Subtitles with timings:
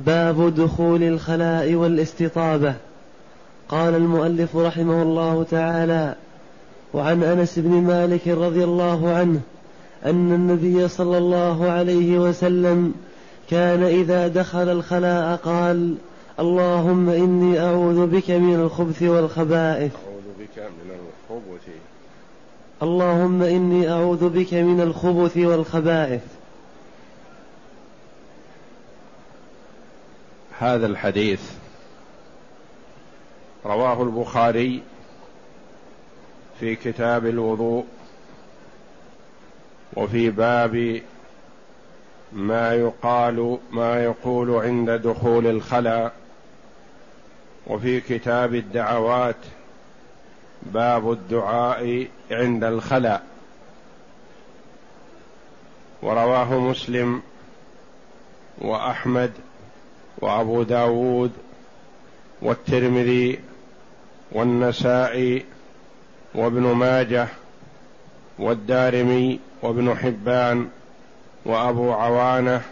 [0.00, 2.74] باب دخول الخلاء والاستطابة.
[3.68, 6.14] قال المؤلف رحمه الله تعالى
[6.94, 9.40] وعن أنس بن مالك رضي الله عنه
[10.06, 12.94] أن النبي صلى الله عليه وسلم
[13.50, 15.94] كان إذا دخل الخلاء قال
[16.40, 19.92] اللهم إني أعوذ بك من الخبث والخبائث.
[20.06, 21.68] أعوذ بك من الخبث.
[22.82, 26.22] اللهم إني أعوذ بك من الخبث والخبائث.
[30.58, 31.52] هذا الحديث.
[33.66, 34.82] رواه البخاري
[36.60, 37.84] في كتاب الوضوء
[39.96, 41.02] وفي باب
[42.32, 46.12] ما يقال ما يقول عند دخول الخلاء
[47.66, 49.36] وفي كتاب الدعوات
[50.62, 53.22] باب الدعاء عند الخلاء
[56.02, 57.22] ورواه مسلم
[58.58, 59.32] وأحمد
[60.20, 61.32] وابو داود
[62.42, 63.38] والترمذي
[64.32, 65.44] والنسائي
[66.34, 67.28] وابن ماجه
[68.38, 70.68] والدارمي وابن حبان
[71.44, 72.62] وابو عوانه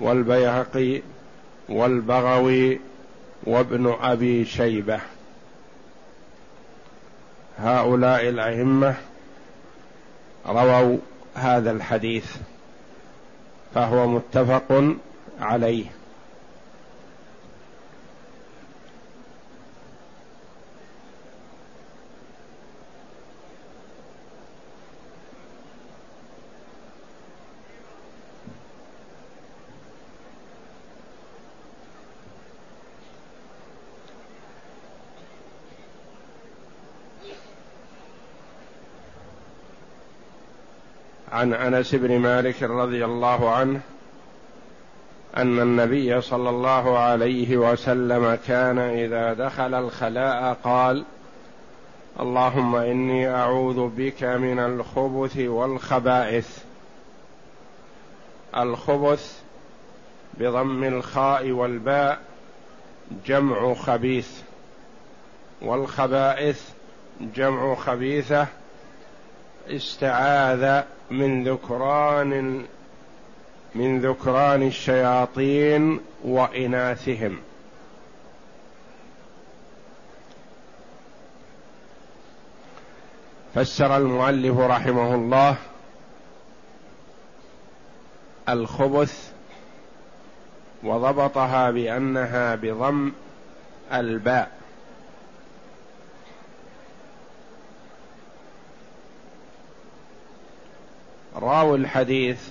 [0.00, 1.02] والبيهقي
[1.68, 2.80] والبغوي
[3.44, 5.00] وابن ابي شيبه.
[7.58, 8.94] هؤلاء الأئمة
[10.46, 10.98] رووا
[11.34, 12.36] هذا الحديث
[13.74, 14.94] فهو متفق
[15.40, 15.99] عليه.
[41.40, 43.80] عن أنس بن مالك رضي الله عنه
[45.36, 51.04] أن النبي صلى الله عليه وسلم كان إذا دخل الخلاء قال
[52.20, 56.58] اللهم إني أعوذ بك من الخبث والخبائث.
[58.56, 59.40] الخبث
[60.34, 62.20] بضم الخاء والباء
[63.26, 64.40] جمع خبيث
[65.62, 66.68] والخبائث
[67.20, 68.46] جمع خبيثة
[69.68, 72.64] استعاذ من ذكران
[73.74, 77.38] من ذكران الشياطين وإناثهم.
[83.54, 85.56] فسر المؤلف رحمه الله
[88.48, 89.32] الخبث
[90.82, 93.12] وضبطها بأنها بضم
[93.92, 94.59] الباء.
[101.40, 102.48] راوي الحديث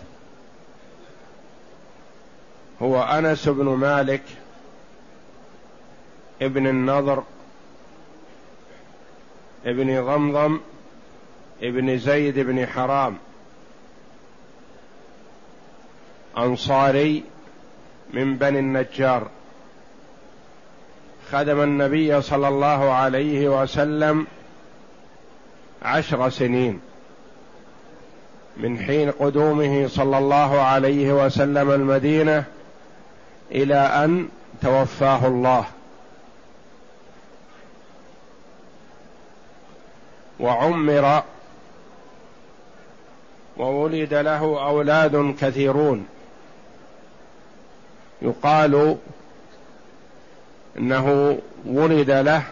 [2.81, 4.23] هو أنس بن مالك
[6.41, 7.23] ابن النضر
[9.65, 10.59] ابن ضمضم
[11.61, 13.17] ابن زيد بن حرام.
[16.37, 17.23] أنصاري
[18.13, 19.29] من بني النجار.
[21.31, 24.27] خدم النبي صلى الله عليه وسلم
[25.81, 26.81] عشر سنين.
[28.59, 32.43] من حين قدومه صلى الله عليه وسلم المدينة
[33.51, 34.29] إلى أن
[34.61, 35.65] توفاه الله.
[40.39, 41.23] وعمر
[43.57, 46.07] وولد له أولاد كثيرون.
[48.21, 48.97] يقال
[50.77, 52.43] إنه ولد له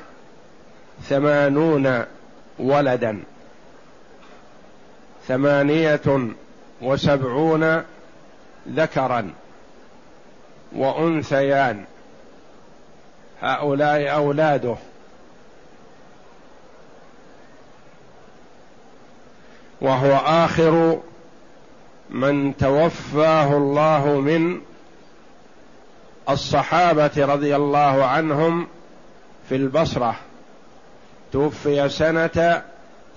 [1.03, 2.03] ثمانون
[2.59, 3.19] ولدا.
[5.27, 6.29] ثمانية
[6.81, 7.83] وسبعون
[8.69, 9.33] ذكرا
[10.75, 11.85] وأنثيان.
[13.41, 14.75] هؤلاء أولاده.
[19.81, 20.99] وهو آخر
[22.09, 24.61] من توفاه الله من
[26.29, 28.67] الصحابة رضي الله عنهم
[29.49, 30.15] في البصرة.
[31.33, 32.63] توفي سنة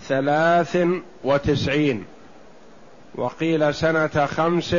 [0.08, 0.79] ثلاث
[1.25, 2.05] وتسعين.
[3.14, 4.76] وقيل سنة خمس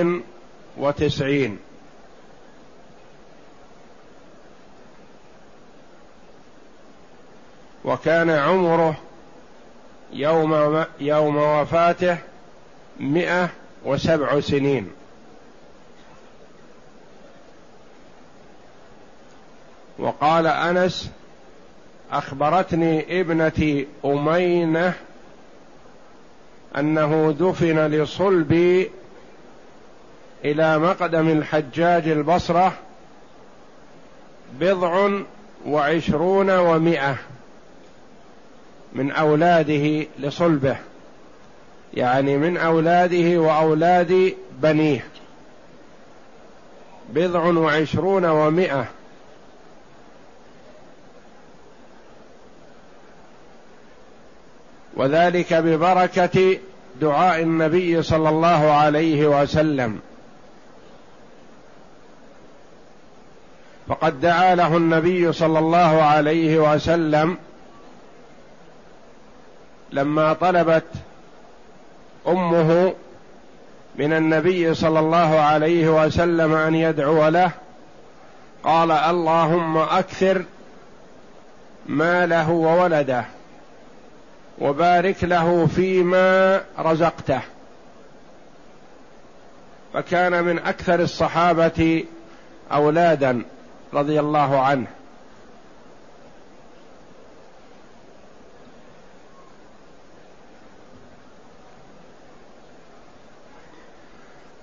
[0.77, 1.59] وتسعين.
[7.85, 8.97] وكان عمره
[10.13, 12.17] يوم يوم وفاته
[12.99, 13.49] مئة
[13.85, 14.91] وسبع سنين.
[19.99, 21.11] وقال أنس
[22.11, 24.93] أخبرتني ابنتي أمينة
[26.77, 28.91] أنه دفن لصلبي
[30.45, 32.73] إلى مقدم الحجاج البصرة
[34.59, 35.09] بضع
[35.65, 37.15] وعشرون ومائه
[38.93, 40.77] من أولاده لصلبه
[41.93, 45.05] يعني من أولاده وأولاد بنيه.
[47.09, 48.85] بضع وعشرون ومائه
[54.95, 56.57] وذلك ببركة
[57.01, 59.99] دعاء النبي صلى الله عليه وسلم.
[63.87, 67.37] فقد دعا له النبي صلى الله عليه وسلم
[69.91, 70.87] لما طلبت
[72.27, 72.93] أمه
[73.95, 77.51] من النبي صلى الله عليه وسلم أن يدعو له
[78.63, 80.43] قال اللهم أكثر
[81.85, 83.25] ماله وولده.
[84.59, 87.41] وبارك له فيما رزقته.
[89.93, 92.05] فكان من أكثر الصحابة
[92.71, 93.43] أولادا
[93.93, 94.87] رضي الله عنه.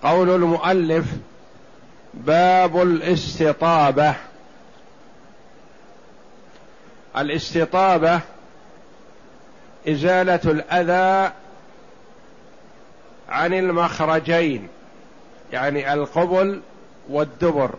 [0.03, 1.07] قول المؤلف
[2.15, 4.15] باب الاستطابة.
[7.17, 8.21] الاستطابة
[9.89, 11.33] إزالة الأذى
[13.29, 14.69] عن المخرجين
[15.53, 16.61] يعني القبل
[17.09, 17.75] والدبر.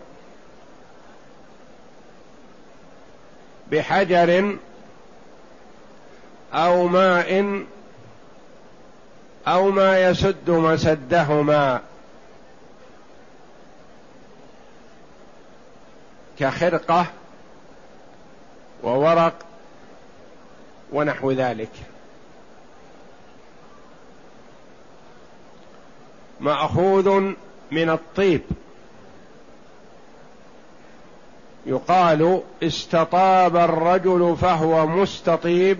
[3.70, 4.56] بحجر
[6.54, 7.62] أو ماء
[9.48, 11.80] أو ما يسد مسدهما.
[16.38, 17.06] كخرقة
[18.82, 19.34] وورق
[20.92, 21.89] ونحو ذلك.
[26.40, 27.32] مأخوذ
[27.70, 28.42] من الطيب.
[31.66, 35.78] يقال استطاب الرجل فهو مستطيب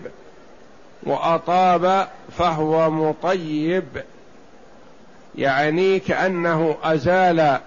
[1.02, 2.08] وأطاب
[2.38, 4.04] فهو مطيب.
[5.38, 7.60] يعني كأنه أزال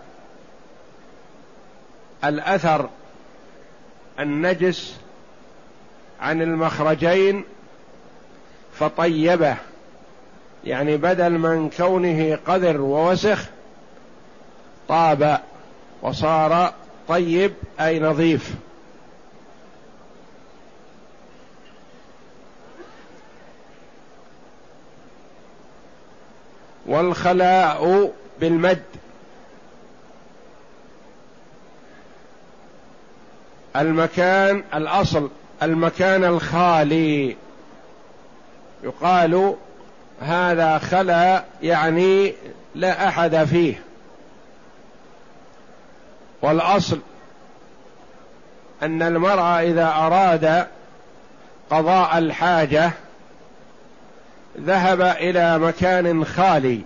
[2.24, 2.90] الأثر
[4.20, 4.96] النجس
[6.22, 7.44] عن المخرجين
[8.74, 9.58] فطيبه.
[10.66, 13.46] يعني بدل من كونه قذر ووسخ
[14.88, 15.40] طاب
[16.02, 16.74] وصار
[17.08, 18.54] طيب أي نظيف.
[26.86, 28.84] والخلاء بالمد.
[33.76, 35.30] المكان الأصل
[35.64, 37.36] المكان الخالي.
[38.84, 39.56] يقال
[40.24, 42.34] هذا خلا يعني
[42.76, 43.82] لا أحد فيه.
[46.42, 47.00] والأصل
[48.84, 50.68] أن المرء إذا أراد
[51.70, 52.92] قضاء الحاجة
[54.60, 56.82] ذهب إلى مكان خالي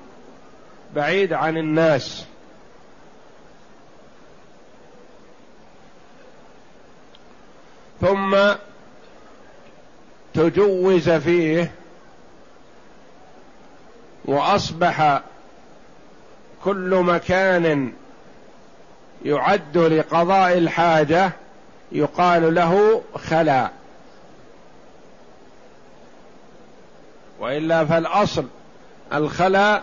[0.96, 2.26] بعيد عن الناس.
[8.02, 8.38] ثم
[10.34, 11.72] تجوز فيه
[14.28, 15.22] وأصبح
[16.64, 17.94] كل مكان
[19.26, 21.32] يعد لقضاء الحاجة
[21.92, 23.70] يقال له خلا.
[27.40, 28.46] وإلا فالأصل
[29.14, 29.82] الخلا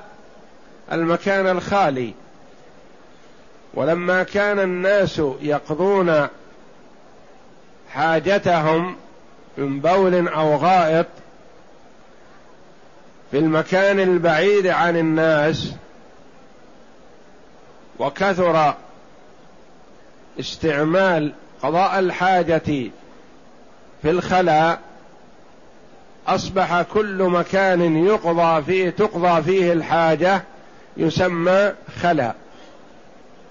[0.92, 2.14] المكان الخالي.
[3.74, 6.28] ولما كان الناس يقضون
[7.92, 8.96] حاجتهم
[9.58, 11.06] من بول أو غائط
[13.34, 15.72] في المكان البعيد عن الناس
[17.98, 18.74] وكثر
[20.40, 22.62] استعمال قضاء الحاجة
[24.02, 24.80] في الخلاء
[26.26, 30.42] أصبح كل مكان يقضى فيه تقضى فيه الحاجة
[30.96, 31.72] يسمى
[32.02, 32.34] خلاء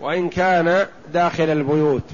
[0.01, 2.09] وإن كان داخل البيوت.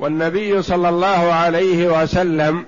[0.00, 2.66] والنبي صلى الله عليه وسلم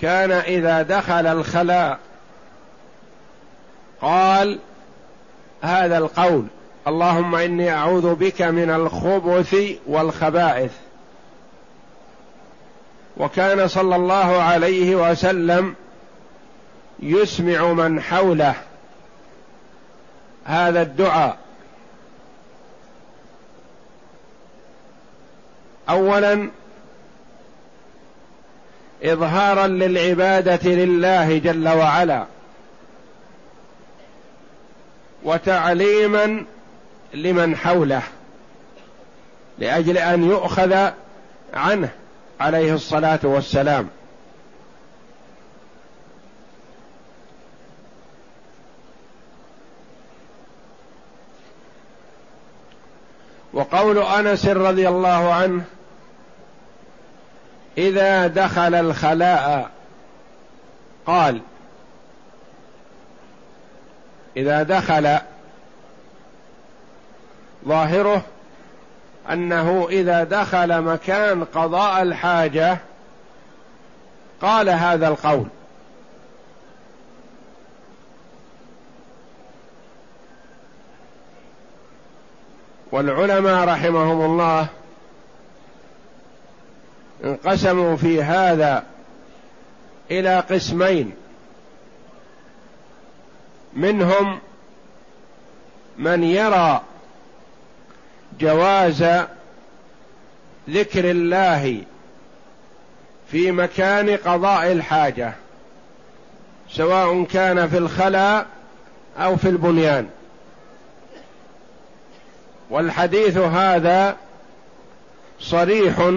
[0.00, 1.98] كان إذا دخل الخلاء
[4.00, 4.58] قال
[5.62, 6.44] هذا القول
[6.86, 9.56] اللهم إني أعوذ بك من الخبث
[9.86, 10.72] والخبائث.
[13.16, 15.74] وكان صلى الله عليه وسلم
[17.00, 18.54] يسمع من حوله
[20.44, 21.36] هذا الدعاء.
[25.90, 26.50] اولا
[29.02, 32.26] اظهارا للعبادة لله جل وعلا
[35.22, 36.44] وتعليما
[37.14, 38.02] لمن حوله
[39.58, 40.90] لأجل أن يؤخذ
[41.54, 41.88] عنه
[42.40, 43.88] عليه الصلاة والسلام.
[53.52, 55.64] وقول أنس رضي الله عنه
[57.80, 59.70] إذا دخل الخلاء
[61.06, 61.40] قال
[64.36, 65.18] إذا دخل
[67.68, 68.22] ظاهره
[69.30, 72.78] أنه إذا دخل مكان قضاء الحاجة
[74.42, 75.46] قال هذا القول.
[82.92, 84.68] والعلماء رحمهم الله
[87.24, 88.84] انقسموا في هذا
[90.10, 91.12] إلى قسمين.
[93.72, 94.38] منهم
[95.98, 96.80] من يرى
[98.40, 99.04] جواز
[100.70, 101.82] ذكر الله
[103.30, 105.32] في مكان قضاء الحاجة
[106.70, 108.46] سواء كان في الخلاء
[109.18, 110.08] أو في البنيان.
[112.70, 114.16] والحديث هذا
[115.40, 116.12] صريح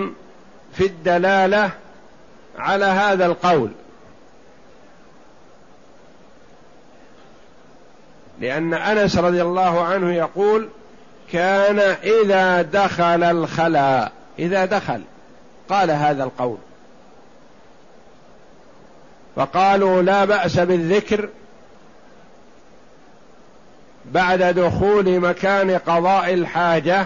[0.73, 1.71] في الدلالة
[2.59, 3.71] على هذا القول.
[8.39, 10.69] لأن أنس رضي الله عنه يقول
[11.31, 15.01] كان إذا دخل الخلاء إذا دخل
[15.69, 16.57] قال هذا القول.
[19.35, 21.29] فقالوا لا بأس بالذكر
[24.05, 27.05] بعد دخول مكان قضاء الحاجة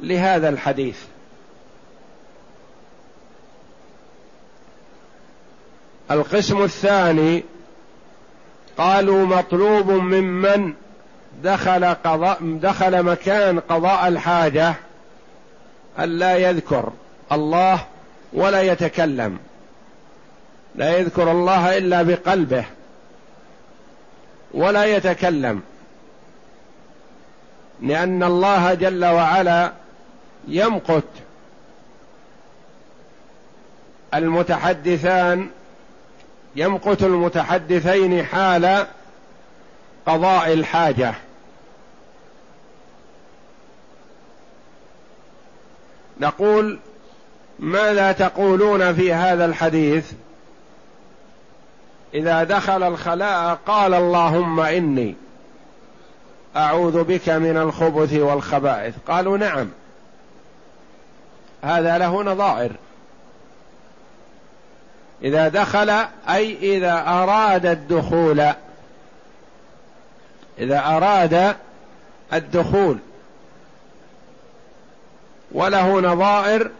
[0.00, 0.98] لهذا الحديث.
[6.12, 7.44] القسم الثاني
[8.78, 10.72] قالوا مطلوب ممن
[11.42, 14.74] دخل قضاء دخل مكان قضاء الحاجة
[15.98, 16.92] ألا يذكر
[17.32, 17.80] الله
[18.32, 19.38] ولا يتكلم.
[20.74, 22.64] لا يذكر الله إلا بقلبه
[24.54, 25.62] ولا يتكلم.
[27.82, 29.72] لأن الله جل وعلا
[30.48, 31.04] يمقت
[34.14, 35.48] المتحدثان
[36.56, 38.86] يمقت المتحدثين حال
[40.06, 41.14] قضاء الحاجة.
[46.20, 46.78] نقول
[47.58, 50.12] ماذا تقولون في هذا الحديث؟
[52.14, 55.16] إذا دخل الخلاء قال اللهم إني
[56.56, 58.94] أعوذ بك من الخبث والخبائث.
[59.08, 59.68] قالوا نعم.
[61.62, 62.72] هذا له نظائر.
[65.24, 65.90] إذا دخل
[66.28, 68.52] أي إذا أراد الدخول.
[70.58, 71.56] إذا أراد
[72.32, 72.98] الدخول.
[75.52, 76.70] وله نظائر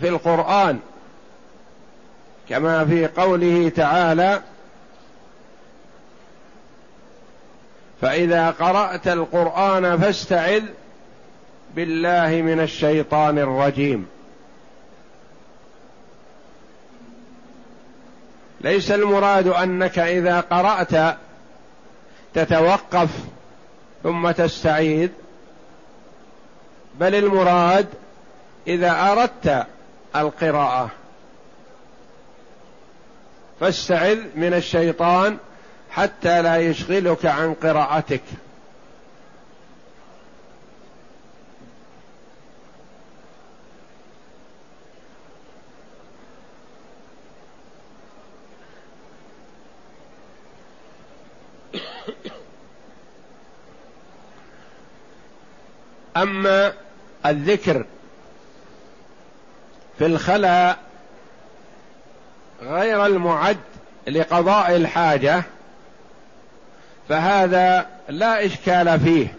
[0.00, 0.78] في القرآن.
[2.48, 4.40] كما في قوله تعالى
[8.00, 10.62] فإذا قرأت القرآن فاستعذ
[11.74, 14.06] بالله من الشيطان الرجيم.
[18.66, 21.16] ليس المراد أنك إذا قرأت
[22.34, 23.08] تتوقف
[24.02, 25.08] ثم تستعيذ
[27.00, 27.86] بل المراد
[28.66, 29.66] إذا أردت
[30.16, 30.90] القراءة.
[33.60, 35.38] فاستعذ من الشيطان
[35.90, 38.22] حتى لا يشغلك عن قراءتك.
[56.16, 56.72] أما
[57.26, 57.84] الذكر
[59.98, 60.78] في الخلاء
[62.62, 63.56] غير المعد
[64.08, 65.42] لقضاء الحاجة
[67.08, 69.34] فهذا لا إشكال فيه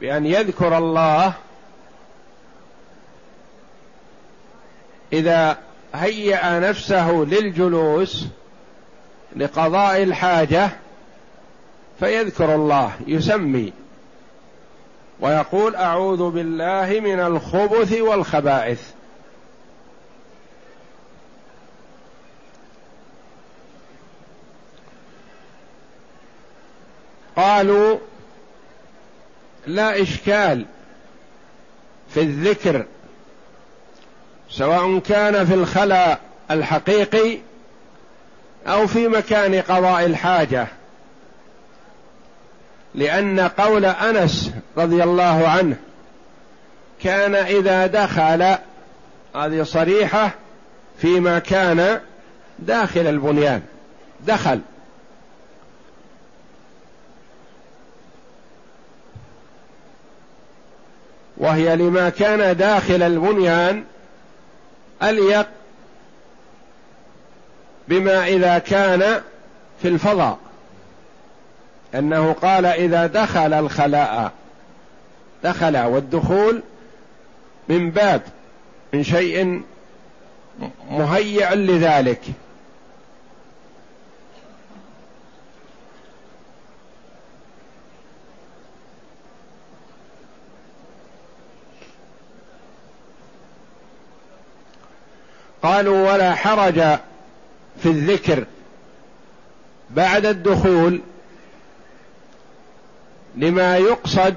[0.00, 1.32] بأن يذكر الله
[5.12, 5.58] إذا
[5.94, 8.26] هيأ نفسه للجلوس
[9.36, 10.70] لقضاء الحاجة
[12.00, 13.72] فيذكر الله يسمي
[15.20, 18.82] ويقول أعوذ بالله من الخبث والخبائث.
[27.36, 27.98] قالوا
[29.66, 30.64] لا إشكال
[32.14, 32.86] في الذكر
[34.50, 37.38] سواء كان في الخلاء الحقيقي
[38.66, 40.66] أو في مكان قضاء الحاجة.
[42.94, 44.50] لأن قول أنس
[44.82, 45.76] رضي الله عنه.
[47.02, 48.56] كان إذا دخل
[49.36, 50.30] هذه صريحة
[50.98, 52.00] فيما كان
[52.58, 53.62] داخل البنيان.
[54.20, 54.60] دخل.
[61.36, 63.84] وهي لما كان داخل البنيان
[65.02, 65.46] أليق
[67.88, 69.20] بما إذا كان
[69.82, 70.38] في الفضاء.
[71.94, 74.32] أنه قال إذا دخل الخلاء.
[75.44, 76.62] دخل والدخول
[77.68, 78.22] من باب
[78.92, 79.62] من شيء
[80.90, 82.20] مهيئ لذلك.
[95.62, 96.74] قالوا ولا حرج
[97.82, 98.44] في الذكر
[99.90, 101.00] بعد الدخول
[103.36, 104.34] لما يقصد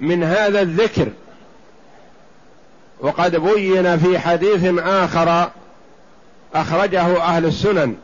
[0.00, 1.08] من هذا الذكر.
[3.00, 5.50] وقد بين في حديث آخر
[6.54, 7.96] أخرجه أهل السنن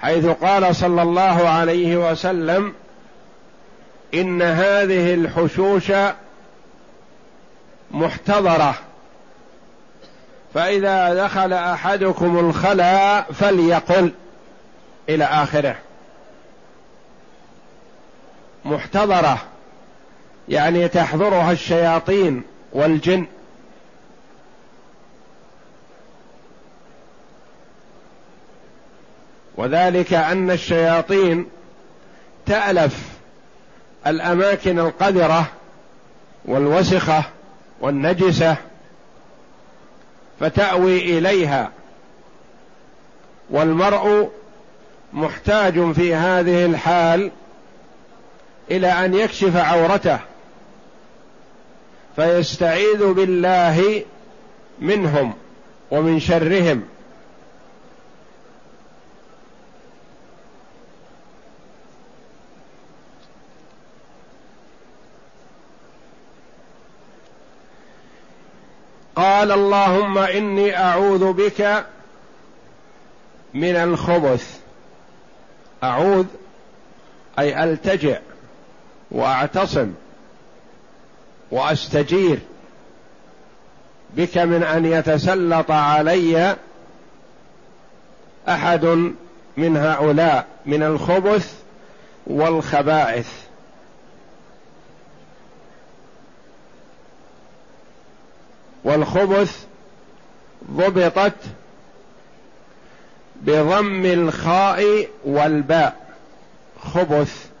[0.00, 2.74] حيث قال صلى الله عليه وسلم
[4.14, 5.92] إن هذه الحشوش
[7.90, 8.74] محتضرة
[10.54, 14.12] فإذا دخل أحدكم الخلاء فليقل
[15.08, 15.76] إلى آخره.
[18.64, 19.38] محتضرة.
[20.52, 23.26] يعني تحضرها الشياطين والجن.
[29.56, 31.46] وذلك أن الشياطين
[32.46, 33.08] تألف
[34.06, 35.46] الأماكن القذرة
[36.44, 37.24] والوسخة
[37.80, 38.56] والنجسة
[40.40, 41.70] فتأوي إليها.
[43.50, 44.30] والمرء
[45.12, 47.30] محتاج في هذه الحال
[48.70, 50.18] إلى أن يكشف عورته.
[52.16, 54.04] فيستعيذ بالله
[54.80, 55.34] منهم
[55.90, 56.84] ومن شرهم.
[69.16, 71.84] قال اللهم إني أعوذ بك
[73.54, 74.60] من الخبث.
[75.82, 76.26] أعوذ
[77.38, 78.18] أي ألتجئ
[79.10, 79.92] وأعتصم.
[81.52, 82.38] واستجير
[84.16, 86.56] بك من ان يتسلط علي
[88.48, 88.84] احد
[89.56, 91.54] من هؤلاء من الخبث
[92.26, 93.28] والخبائث.
[98.84, 99.64] والخبث
[100.70, 101.36] ضبطت
[103.36, 105.96] بضم الخاء والباء.
[106.84, 107.51] خبث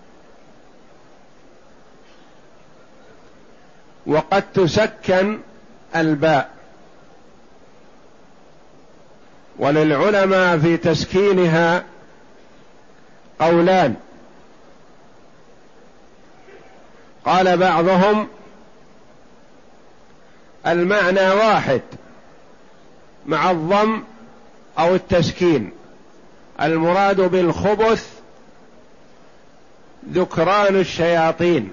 [4.06, 5.38] وقد تسكن
[5.96, 6.50] الباء.
[9.58, 11.84] وللعلماء في تسكينها
[13.40, 13.94] قولان.
[17.24, 18.28] قال بعضهم
[20.66, 21.80] المعنى واحد
[23.26, 24.02] مع الضم
[24.78, 25.72] أو التسكين.
[26.60, 28.10] المراد بالخبث
[30.12, 31.70] ذكران الشياطين.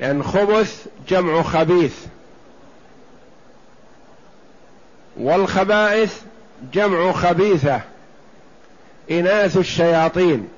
[0.00, 1.94] يعني خبث جمع خبيث.
[5.16, 6.22] والخبائث
[6.72, 7.80] جمع خبيثة.
[9.10, 10.48] إناث الشياطين.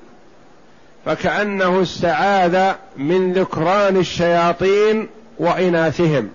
[1.05, 6.29] فكأنه استعاذ من ذكران الشياطين وإناثهم.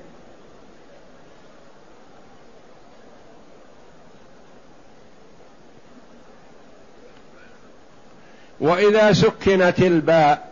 [8.60, 10.51] وإذا سكنت الباء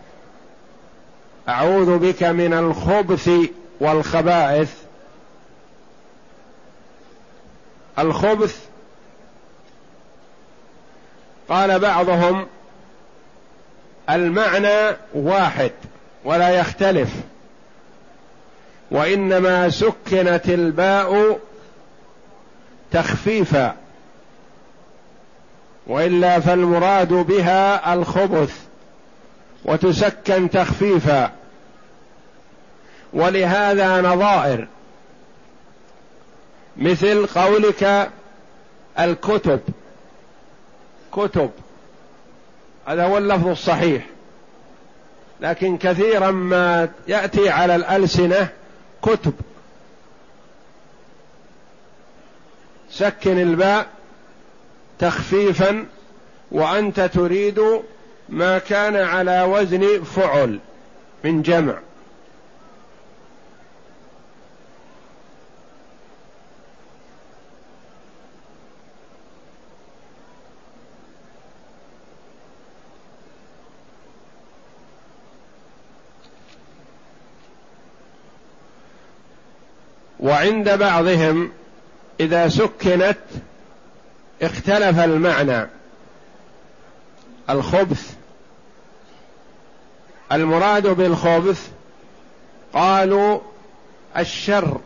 [1.50, 3.30] أعوذ بك من الخبث
[3.80, 4.72] والخبائث.
[7.98, 8.58] الخبث
[11.48, 12.46] قال بعضهم
[14.10, 15.70] المعنى واحد
[16.24, 17.08] ولا يختلف
[18.90, 21.38] وإنما سكنت الباء
[22.92, 23.76] تخفيفا
[25.86, 28.56] وإلا فالمراد بها الخبث
[29.64, 31.39] وتسكن تخفيفا.
[33.12, 34.68] ولهذا نظائر
[36.76, 38.10] مثل قولك
[39.00, 39.60] الكتب.
[41.12, 41.50] كتب.
[42.86, 44.06] هذا هو اللفظ الصحيح.
[45.40, 48.48] لكن كثيرا ما يأتي على الألسنة
[49.02, 49.34] كتب.
[52.90, 53.86] سكن الباء
[54.98, 55.86] تخفيفا
[56.52, 57.60] وأنت تريد
[58.28, 60.58] ما كان على وزن فعل
[61.24, 61.78] من جمع.
[80.20, 81.52] وعند بعضهم
[82.20, 83.18] إذا سكنت
[84.42, 85.66] اختلف المعنى.
[87.50, 88.14] الخبث.
[90.32, 91.70] المراد بالخبث
[92.72, 93.40] قالوا
[94.16, 94.80] الشر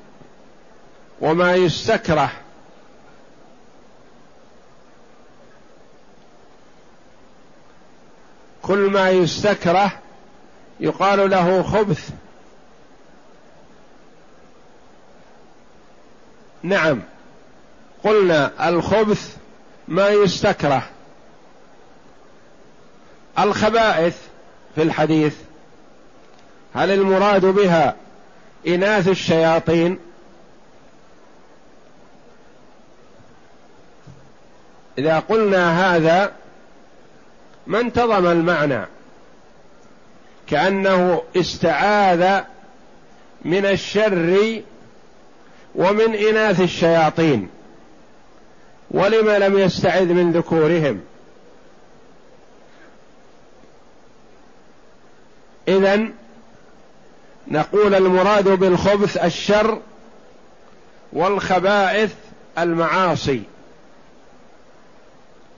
[1.21, 2.31] وما يستكره.
[8.63, 9.93] كل ما يستكره
[10.81, 12.11] يقال له خبث.
[16.65, 17.03] نعم.
[18.05, 19.37] قلنا الخبث
[19.89, 20.83] ما يستكره.
[23.39, 24.17] الخبائث
[24.75, 25.35] في الحديث
[26.75, 27.97] هل المراد بها
[28.67, 29.99] إناث الشياطين؟
[34.99, 36.33] إذا قلنا هذا
[37.67, 38.87] ما انتظم المعنى؟
[40.47, 42.41] كأنه استعاذ
[43.45, 44.63] من الشر
[45.75, 47.49] ومن إناث الشياطين
[48.91, 51.01] ولم لم يستعذ من ذكورهم.
[55.69, 56.09] إذا
[57.49, 59.81] نقول المراد بالخبث الشر
[61.13, 62.15] والخبائث
[62.59, 63.43] المعاصي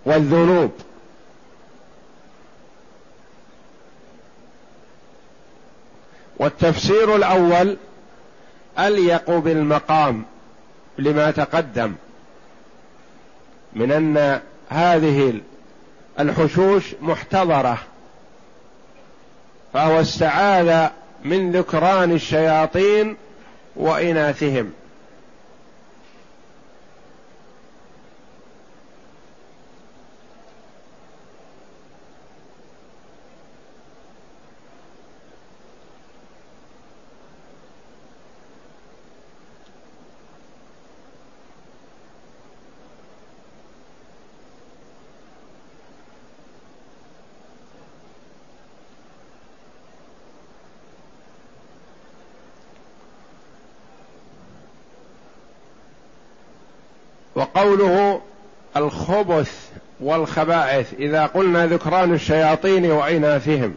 [0.04, 0.70] والذنوب.
[6.38, 7.76] والتفسير الأول
[8.78, 10.24] أليق بالمقام
[10.98, 11.94] لما تقدم
[13.72, 15.40] من أن هذه
[16.20, 17.78] الحشوش محتضرة
[19.72, 20.88] فهو استعاذ
[21.24, 23.16] من ذكران الشياطين
[23.76, 24.72] وإناثهم.
[57.36, 58.20] وقوله
[58.76, 59.68] الخبث
[60.00, 63.74] والخبائث إذا قلنا ذكران الشياطين واناثهم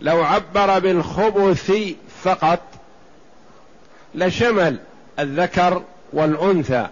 [0.00, 1.72] لو عبر بالخبث
[2.22, 2.60] فقط
[4.14, 4.78] لشمل
[5.18, 6.86] الذكر والأنثى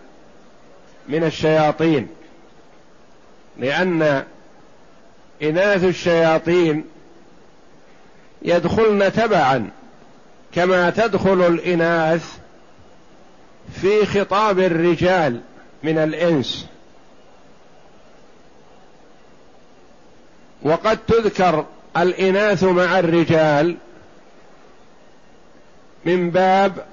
[1.09, 2.09] من الشياطين
[3.59, 4.25] لأن
[5.42, 6.85] إناث الشياطين
[8.42, 9.70] يدخلن تبعا
[10.55, 12.38] كما تدخل الإناث
[13.72, 15.40] في خطاب الرجال
[15.83, 16.66] من الإنس.
[20.62, 21.64] وقد تذكر
[21.96, 23.76] الإناث مع الرجال
[26.05, 26.87] من باب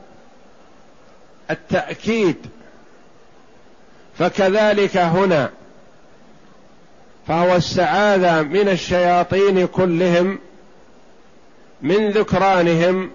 [1.51, 2.37] التأكيد.
[4.19, 5.49] فكذلك هنا
[7.27, 10.39] فهو استعاذ من الشياطين كلهم
[11.81, 13.11] من ذكرانهم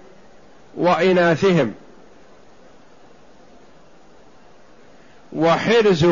[0.77, 1.73] وإناثهم.
[5.33, 6.07] وحرز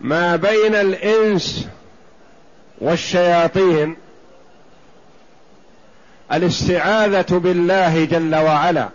[0.00, 1.68] ما بين الإنس
[2.78, 3.96] والشياطين
[6.32, 8.88] الاستعاذة بالله جل وعلا.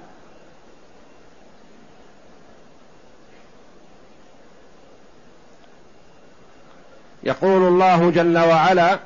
[7.23, 8.99] يقول الله جل وعلا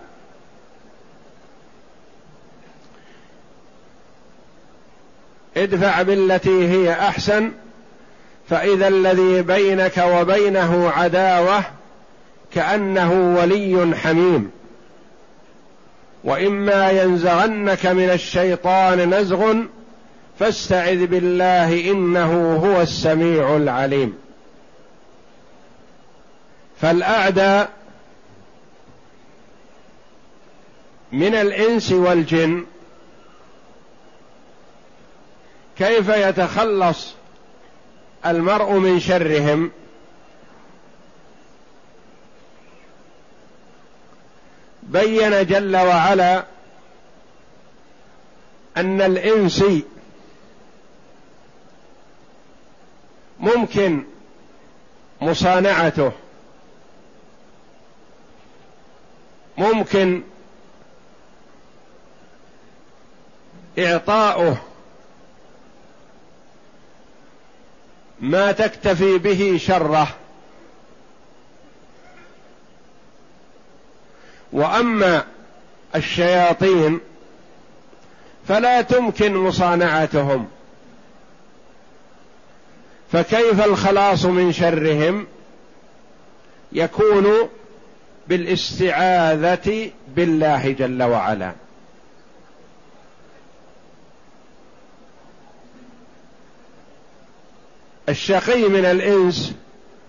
[5.57, 7.51] ادفع بالتي هي أحسن
[8.49, 11.63] فإذا الذي بينك وبينه عداوة
[12.53, 14.51] كأنه ولي حميم.
[16.23, 19.55] وإما ينزغنك من الشيطان نزغ
[20.39, 24.17] فاستعذ بالله إنه هو السميع العليم.
[26.81, 27.69] فالاعداء
[31.11, 32.65] من الإنس والجن
[35.77, 37.18] كيف يتخلص
[38.25, 39.71] المرء من شرهم.
[44.83, 46.45] بين جل وعلا
[48.77, 49.83] أن الانسي
[53.39, 54.03] ممكن
[55.21, 56.11] مصانعته
[59.57, 60.21] ممكن
[63.79, 64.57] إعطاؤه
[68.21, 70.07] ما تكتفي به شره.
[74.53, 75.25] وأما
[75.95, 76.99] الشياطين
[78.47, 80.47] فلا تمكن مصانعتهم.
[83.11, 85.27] فكيف الخلاص من شرهم؟
[86.71, 87.49] يكون
[88.27, 91.51] بالاستعاذة بالله جل وعلا.
[98.09, 99.53] الشقي من الإنس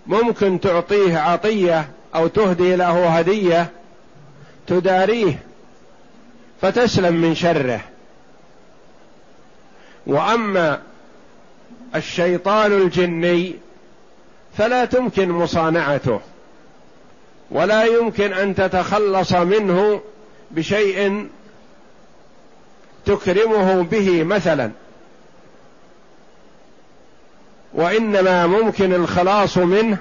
[0.07, 3.71] ممكن تعطيه عطية أو تهدي له هدية
[4.67, 5.39] تداريه
[6.63, 7.81] فتسلم من شره.
[10.07, 10.81] وأما
[11.95, 13.55] الشيطان الجني
[14.59, 16.21] فلا تمكن مصانعته
[17.51, 20.01] ولا يمكن أن تتخلص منه
[20.51, 21.29] بشيء
[23.07, 24.71] تكرمه به مثلا.
[27.75, 29.99] وإنما ممكن الخلاص منه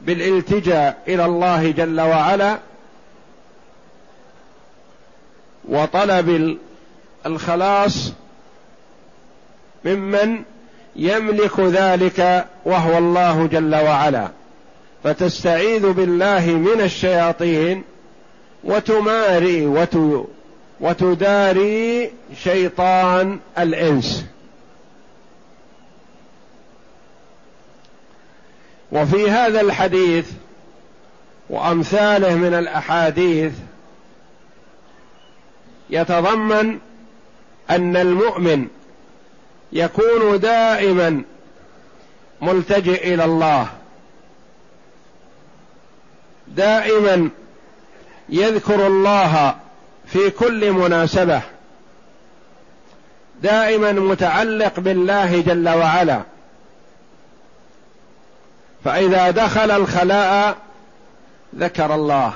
[0.00, 2.58] بالالتجاء إلى الله جل وعلا
[5.68, 6.58] وطلب
[7.26, 8.12] الخلاص
[9.84, 10.42] ممن
[10.96, 14.28] يملك ذلك وهو الله جل وعلا.
[15.04, 17.82] فتستعيذ بالله من الشياطين
[18.64, 19.86] وتماري
[20.80, 22.10] وتداري
[22.42, 24.24] شيطان الإنس.
[28.92, 30.30] وفي هذا الحديث
[31.50, 33.52] وأمثاله من الأحاديث
[35.90, 36.78] يتضمن
[37.70, 38.68] أن المؤمن
[39.72, 41.22] يكون دائما
[42.42, 43.66] ملتجئ إلى الله
[46.48, 47.30] دائما
[48.28, 49.56] يذكر الله
[50.06, 51.42] في كل مناسبة
[53.42, 56.31] دائما متعلق بالله جل وعلا.
[58.84, 60.56] فإذا دخل الخلاء
[61.56, 62.32] ذكر الله.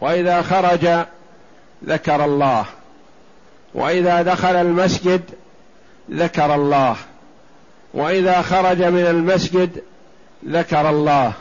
[0.00, 0.88] وإذا خرج
[1.84, 2.64] ذكر الله.
[3.74, 5.22] وإذا دخل المسجد
[6.10, 6.96] ذكر الله.
[7.94, 9.82] وإذا خرج من المسجد
[10.46, 11.32] ذكر الله.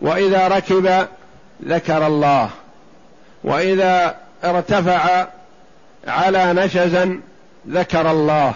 [0.00, 1.06] وإذا ركب
[1.64, 2.50] ذكر الله.
[3.44, 5.26] وإذا ارتفع
[6.08, 7.20] على نشزا
[7.68, 8.54] ذكر الله.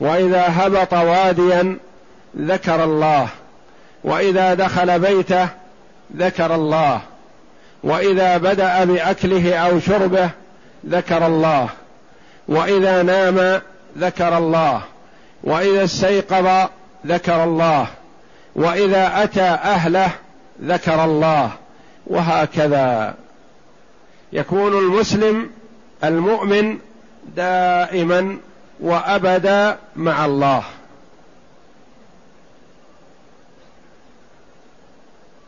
[0.00, 1.78] وإذا هبط واديا
[2.38, 3.28] ذكر الله.
[4.04, 5.48] وإذا دخل بيته
[6.16, 7.00] ذكر الله.
[7.84, 10.30] وإذا بدأ بأكله أو شربه
[10.86, 11.68] ذكر الله.
[12.48, 13.60] وإذا نام
[13.98, 14.80] ذكر الله.
[15.44, 16.68] وإذا استيقظ
[17.06, 17.86] ذكر الله.
[18.56, 20.10] وإذا أتى أهله
[20.62, 21.50] ذكر الله.
[22.06, 23.14] وهكذا.
[24.32, 25.50] يكون المسلم
[26.04, 26.78] المؤمن
[27.36, 28.38] دائما
[28.80, 30.62] وأبدا مع الله.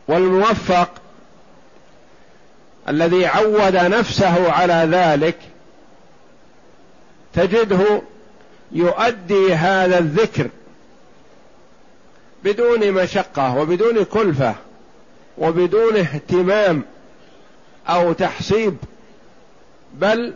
[0.07, 0.89] والموفق
[2.89, 5.37] الذي عود نفسه على ذلك
[7.33, 8.01] تجده
[8.71, 10.49] يؤدي هذا الذكر
[12.43, 14.55] بدون مشقة وبدون كلفة
[15.37, 16.83] وبدون اهتمام
[17.89, 18.77] أو تحصيب
[19.93, 20.33] بل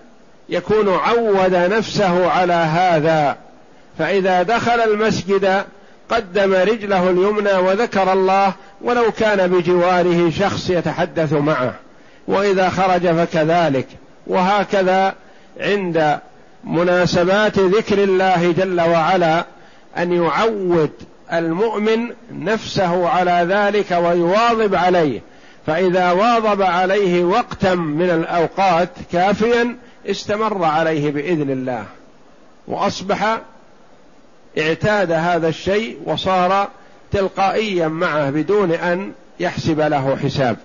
[0.50, 3.38] يكون عود نفسه على هذا.
[3.98, 5.66] فإذا دخل المسجد
[6.12, 11.74] قدم رجله اليمنى وذكر الله ولو كان بجواره شخص يتحدث معه.
[12.28, 13.88] وإذا خرج فكذلك.
[14.28, 15.14] وهكذا
[15.60, 16.20] عند
[16.64, 19.46] مناسبات ذكر الله جل وعلا
[19.98, 20.92] أن يعود
[21.34, 25.22] المؤمن نفسه على ذلك ويواظب عليه.
[25.68, 29.76] فإذا واظب عليه وقتا من الأوقات كافيا
[30.10, 31.86] استمر عليه بإذن الله.
[32.68, 33.38] وأصبح
[34.58, 36.70] اعتاد هذا الشيء وصار
[37.12, 40.58] تلقائيا معه بدون أن يحسب له حساب.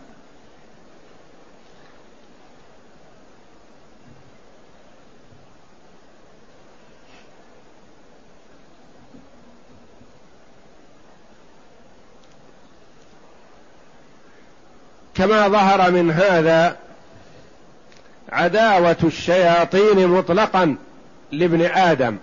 [15.14, 16.76] كما ظهر من هذا
[18.32, 20.76] عداوة الشياطين مطلقا
[21.32, 22.16] لابن آدم.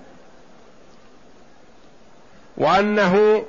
[2.57, 3.45] وأنه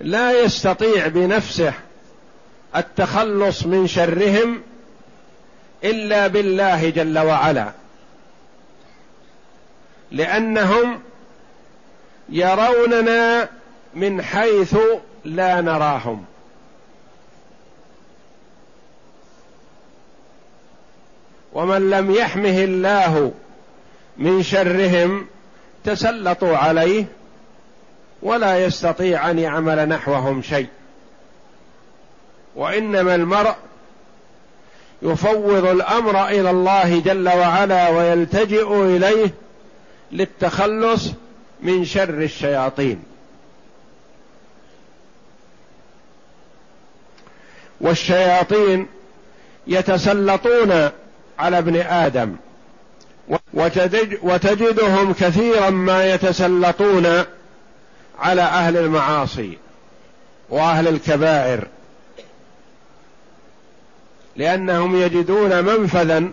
[0.00, 1.72] لا يستطيع بنفسه
[2.76, 4.62] التخلص من شرهم
[5.84, 7.72] إلا بالله جل وعلا.
[10.10, 11.00] لأنهم
[12.28, 13.48] يروننا
[13.94, 14.76] من حيث
[15.24, 16.24] لا نراهم.
[21.52, 23.32] ومن لم يحمه الله
[24.16, 25.26] من شرهم
[25.84, 27.04] تسلطوا عليه
[28.22, 30.68] ولا يستطيع أن يعمل نحوهم شيء.
[32.56, 33.54] وإنما المرء
[35.02, 39.34] يفوض الأمر إلى الله جل وعلا ويلتجئ إليه
[40.12, 41.10] للتخلص
[41.62, 43.02] من شر الشياطين.
[47.80, 48.86] والشياطين
[49.66, 50.90] يتسلطون
[51.38, 52.36] على ابن آدم.
[54.22, 57.24] وتجدهم كثيرا ما يتسلطون
[58.18, 59.58] على أهل المعاصي
[60.50, 61.68] وأهل الكبائر
[64.36, 66.32] لأنهم يجدون منفذا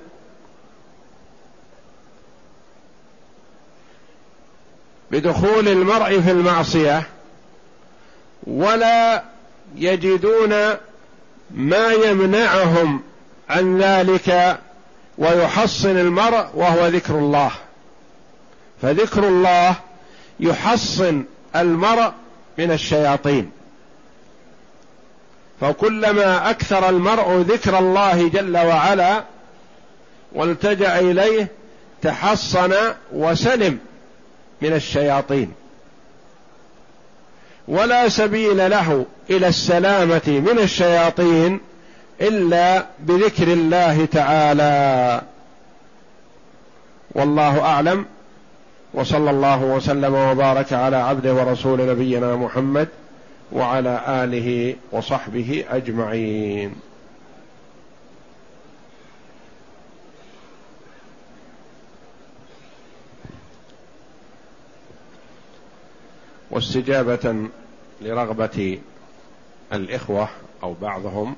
[5.11, 7.03] بدخول المرء في المعصية
[8.43, 9.23] ولا
[9.75, 10.49] يجدون
[11.51, 13.01] ما يمنعهم
[13.49, 14.59] عن ذلك
[15.17, 17.51] ويحصن المرء وهو ذكر الله.
[18.81, 19.75] فذكر الله
[20.39, 21.23] يحصن
[21.55, 22.11] المرء
[22.57, 23.51] من الشياطين.
[25.61, 29.23] فكلما أكثر المرء ذكر الله جل وعلا
[30.31, 31.47] والتجأ إليه
[32.01, 32.73] تحصن
[33.11, 33.79] وسلم
[34.61, 35.53] من الشياطين.
[37.67, 41.59] ولا سبيل له إلى السلامة من الشياطين
[42.21, 45.21] إلا بذكر الله تعالى.
[47.11, 48.05] والله أعلم.
[48.93, 52.87] وصلى الله وسلم وبارك على عبده ورسول نبينا محمد
[53.51, 56.75] وعلى آله وصحبه أجمعين.
[66.51, 67.49] واستجابة
[68.01, 68.79] لرغبة
[69.73, 70.29] الإخوة
[70.63, 71.35] أو بعضهم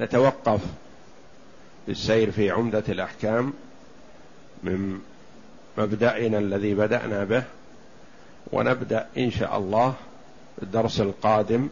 [0.00, 0.60] نتوقف
[1.86, 3.52] بالسير في عمدة الأحكام
[4.62, 5.00] من
[5.78, 7.44] مبدأنا الذي بدأنا به
[8.52, 9.94] ونبدأ إن شاء الله
[10.62, 11.68] الدرس القادم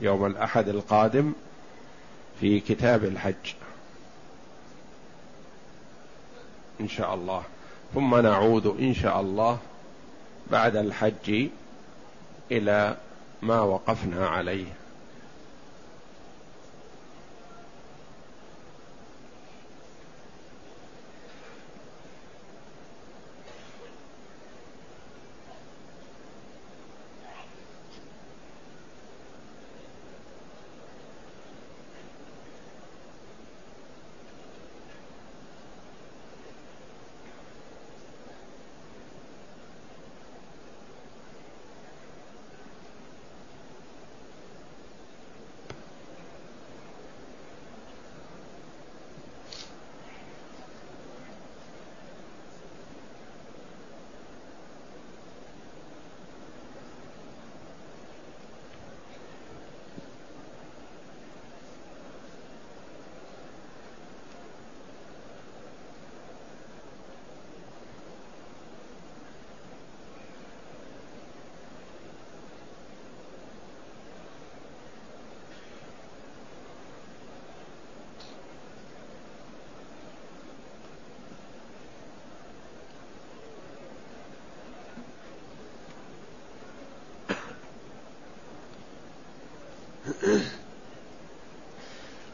[0.00, 1.32] يوم الأحد القادم
[2.40, 3.54] في كتاب الحج.
[6.80, 7.42] إن شاء الله.
[7.94, 9.58] ثم نعود إن شاء الله
[10.50, 11.48] بعد الحج
[12.50, 12.96] إلى
[13.42, 14.77] ما وقفنا عليه.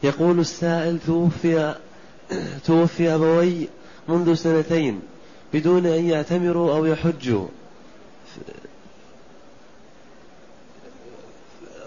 [0.05, 1.75] يقول السائل توفي
[2.65, 3.67] توفي أبوي
[4.07, 5.01] منذ سنتين
[5.53, 7.47] بدون أن يعتمروا أو يحجوا.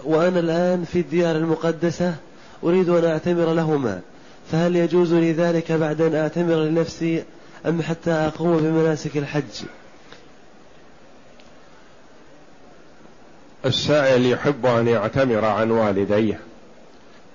[0.03, 2.15] وأنا الآن في الديار المقدسة
[2.63, 4.01] أريد أن أعتمر لهما.
[4.51, 7.23] فهل يجوز لي ذلك بعد أن أعتمر لنفسي
[7.65, 9.63] أم حتى أقوم بمناسك الحج؟
[13.65, 16.39] السائل يحب أن يعتمر عن والديه.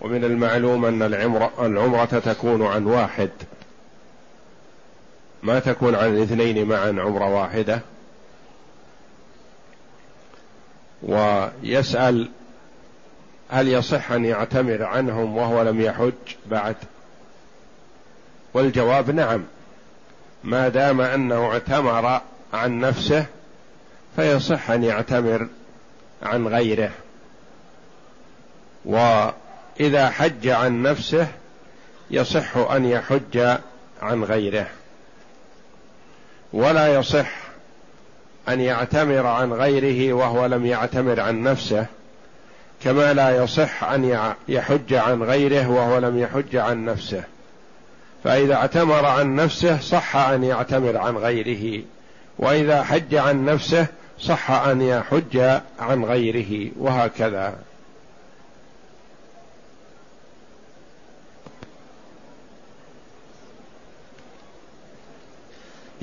[0.04, 3.30] ومن المعلوم أن العمرة, العمرة تكون عن واحد.
[5.42, 7.80] ما تكون عن الاثنين معا عمرة واحدة.
[11.02, 12.30] ويسأل
[13.50, 16.12] هل يصح أن يعتمر عنهم وهو لم يحج
[16.46, 16.76] بعد؟
[18.54, 19.44] والجواب نعم.
[20.44, 22.20] ما دام أنه اعتمر
[22.52, 23.26] عن نفسه
[24.16, 25.48] فيصح أن يعتمر
[26.22, 26.90] عن غيره.
[29.80, 31.26] واذا حج عن نفسه
[32.10, 33.58] يصح أن يحج
[34.02, 34.66] عن غيره.
[36.52, 37.30] ولا يصح
[38.48, 41.86] أن يعتمر عن غيره وهو لم يعتمر عن نفسه
[42.82, 47.22] كما لا يصح أن يحج عن غيره وهو لم يحج عن نفسه.
[48.24, 51.82] فإذا اعتمر عن نفسه صح أن يعتمر عن غيره
[52.38, 53.86] وإذا حج عن نفسه
[54.20, 57.54] صح أن يحج عن غيره وهكذا.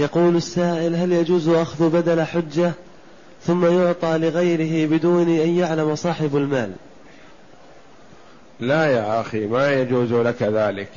[0.01, 2.71] يقول السائل هل يجوز أخذ بدل حجة
[3.43, 6.71] ثم يعطى لغيره بدون أن يعلم صاحب المال؟
[8.59, 10.89] لا يا أخي ما يجوز لك ذلك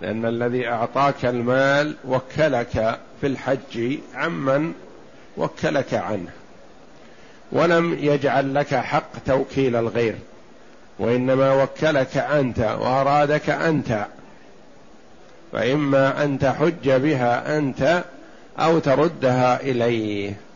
[0.00, 4.72] لأن الذي أعطاك المال وكلك في الحج عمن
[5.36, 6.30] وكلك عنه
[7.52, 10.14] ولم يجعل لك حق توكيل الغير
[10.98, 14.06] وإنما وكلك أنت وأرادك أنت
[15.52, 18.04] فإما أن تحج بها أنت
[18.58, 20.47] أو تردها إليه.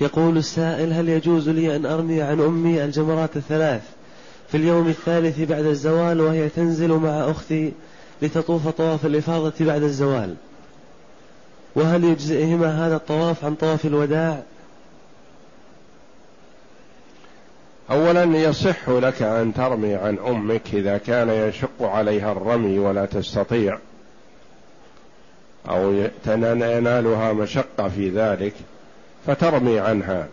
[0.00, 3.82] يقول السائل هل يجوز لي أن أرمي عن أمي الجمرات الثلاث
[4.48, 7.72] في اليوم الثالث بعد الزوال وهي تنزل مع أختي
[8.22, 10.34] لتطوف طواف الإفاضة بعد الزوال؟
[11.74, 14.42] وهل يجزئهما هذا الطواف عن طواف الوداع؟
[17.90, 23.78] اولا يصح لك أن ترمي عن أمك إذا كان يشق عليها الرمي ولا تستطيع
[25.68, 25.92] أو
[26.26, 28.52] ينالها مشقة في ذلك.
[29.26, 30.26] فترمي عنها.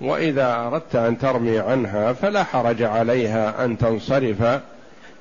[0.00, 4.60] وإذا أردت أن ترمي عنها فلا حرج عليها أن تنصرف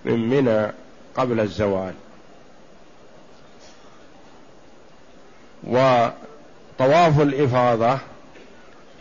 [0.06, 0.72] من منى
[1.16, 1.94] قبل الزوال.
[5.64, 7.98] وطواف الإفاضة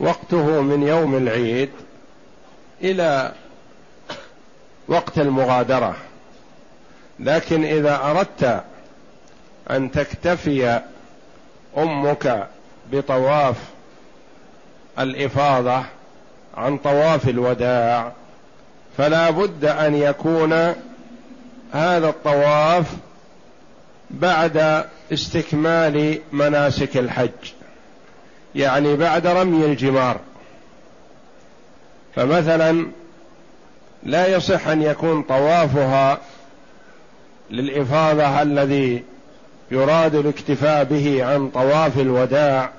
[0.00, 1.70] وقته من يوم العيد
[2.82, 3.32] إلى
[4.88, 5.96] وقت المغادرة.
[7.20, 8.64] لكن إذا أردت
[9.70, 10.80] أن تكتفي
[11.78, 12.48] أمك
[12.92, 13.56] بطواف
[14.98, 15.82] الإفاضة
[16.56, 18.12] عن طواف الوداع
[18.98, 20.52] فلا بد أن يكون
[21.72, 22.86] هذا الطواف
[24.10, 27.52] بعد استكمال مناسك الحج
[28.54, 30.20] يعني بعد رمي الجمار.
[32.16, 32.86] فمثلا
[34.02, 36.18] لا يصح أن يكون طوافها
[37.50, 39.02] للإفاضة الذي
[39.70, 42.70] يراد الاكتفاء به عن طواف الوداع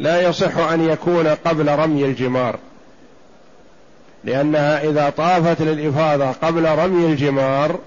[0.00, 2.58] لا يصح أن يكون قبل رمي الجمار.
[4.24, 7.78] لأنها إذا طافت للإفاضة قبل رمي الجمار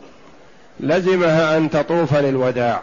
[0.80, 2.82] لزمها أن تطوف للوداع.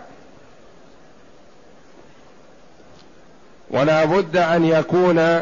[3.70, 5.40] ولا بد أن يكون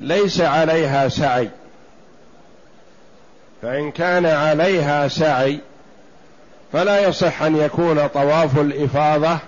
[0.00, 1.50] ليس عليها سعي.
[3.62, 5.60] فإن كان عليها سعي
[6.72, 9.38] فلا يصح أن يكون طواف الإفاضة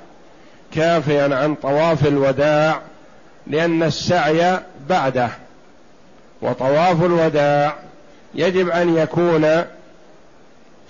[0.75, 2.81] كافيا عن طواف الوداع
[3.49, 5.29] لأن السعي بعده
[6.43, 7.77] وطواف الوداع
[8.35, 9.65] يجب أن يكون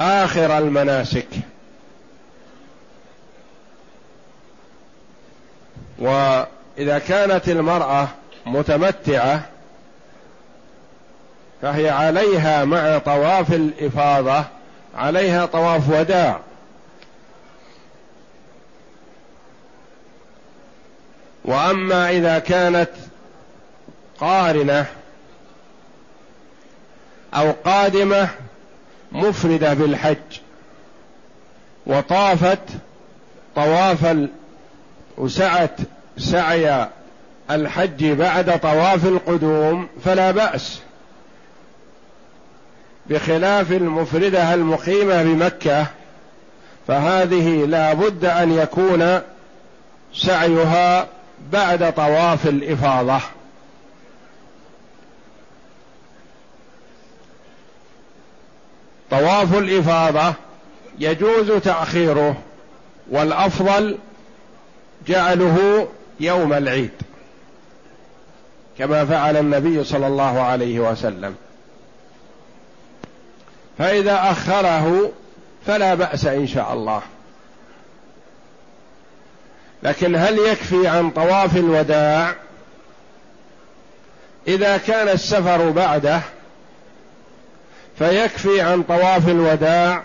[0.01, 1.29] آخر المناسك.
[5.99, 8.09] وإذا كانت المرأة
[8.47, 9.41] متمتعة
[11.63, 14.45] فهي عليها مع طواف الإفاضة
[14.95, 16.41] عليها طواف وداع.
[21.49, 22.91] وأما إذا كانت
[24.21, 24.87] قارنة
[27.35, 28.29] أو قادمة
[29.13, 30.17] مفردة بالحج
[31.87, 32.59] وطافت
[33.57, 34.17] طواف
[35.19, 35.77] وسعت
[36.19, 36.89] سعي
[37.51, 40.81] الحج بعد طواف القدوم فلا بأس.
[43.07, 45.87] بخلاف المفردة المقيمة بمكة
[46.89, 49.21] فهذه لا بد أن يكون
[50.15, 51.18] سعيها
[51.53, 53.21] بعد طواف الإفاضة.
[59.11, 60.35] طواف الإفاضة
[60.99, 62.37] يجوز تأخيره
[63.11, 63.99] والأفضل
[65.07, 65.89] جعله
[66.21, 66.91] يوم العيد
[68.79, 71.35] كما فعل النبي صلى الله عليه وسلم.
[73.79, 75.13] فإذا أخره
[75.67, 77.03] فلا بأس إن شاء الله.
[79.83, 82.35] لكن هل يكفي عن طواف الوداع
[84.49, 86.21] إذا كان السفر بعده
[87.99, 90.03] فيكفي عن طواف الوداع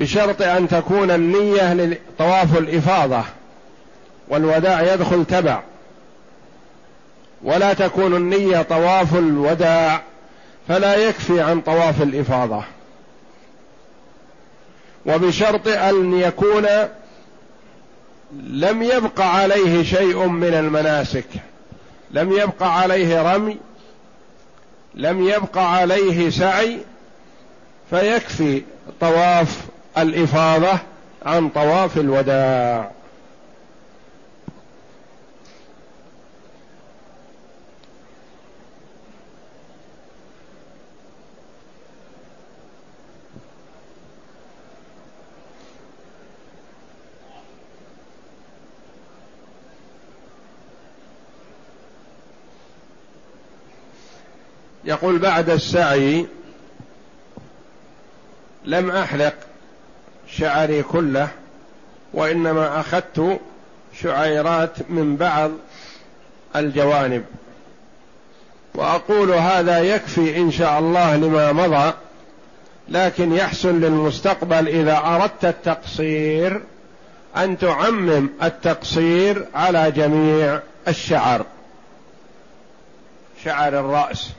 [0.00, 3.24] بشرط أن تكون النية لطواف الإفاضة
[4.28, 5.62] والوداع يدخل تبع
[7.42, 10.02] ولا تكون النية طواف الوداع
[10.68, 12.62] فلا يكفي عن طواف الإفاضة
[15.06, 16.66] وبشرط أن يكون
[18.32, 21.26] لم يبق عليه شيء من المناسك.
[22.10, 23.56] لم يبق عليه رمي.
[24.94, 26.78] لم يبق عليه سعي.
[27.90, 28.62] فيكفي
[29.00, 29.64] طواف
[29.98, 30.78] الإفاضة
[31.26, 32.90] عن طواف الوداع.
[54.84, 56.26] يقول بعد السعي
[58.64, 59.34] لم احلق
[60.28, 61.28] شعري كله
[62.14, 63.40] وإنما أخذت
[64.02, 65.50] شعيرات من بعض
[66.56, 67.24] الجوانب.
[68.74, 71.92] وأقول هذا يكفي إن شاء الله لما مضى
[72.88, 76.62] لكن يحسن للمستقبل إذا أردت التقصير
[77.36, 81.46] أن تعمم التقصير على جميع الشعر.
[83.44, 84.30] شعر الرأس.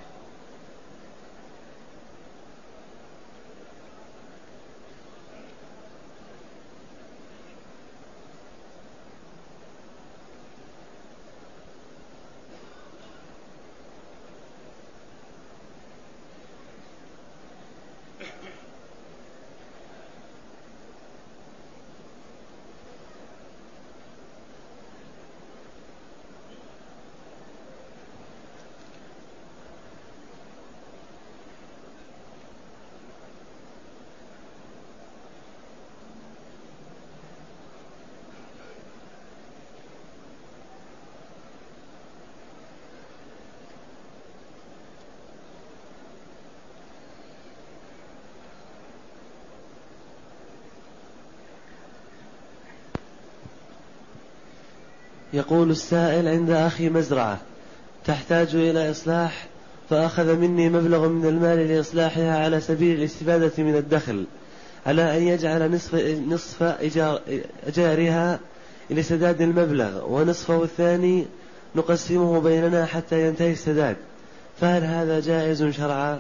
[55.34, 57.40] يقول السائل عند أخي مزرعة
[58.06, 59.48] تحتاج إلى إصلاح؟
[59.90, 64.26] فأخذ مني مبلغ من المال لإصلاحها على سبيل الاستفادة من الدخل.
[64.86, 65.96] على أن يجعل نصف
[66.28, 67.22] نصف إيجار
[67.68, 68.40] إيجارها
[68.90, 71.26] لسداد المبلغ ونصفه الثاني
[71.76, 73.96] نقسمه بيننا حتى ينتهي السداد.
[74.62, 76.20] فهل هذا جائز شرعا؟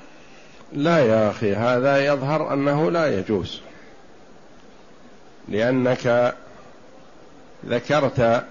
[0.74, 3.62] لا يا أخي هذا يظهر أنه لا يجوز.
[5.50, 6.36] لأنك
[7.66, 8.44] ذكرت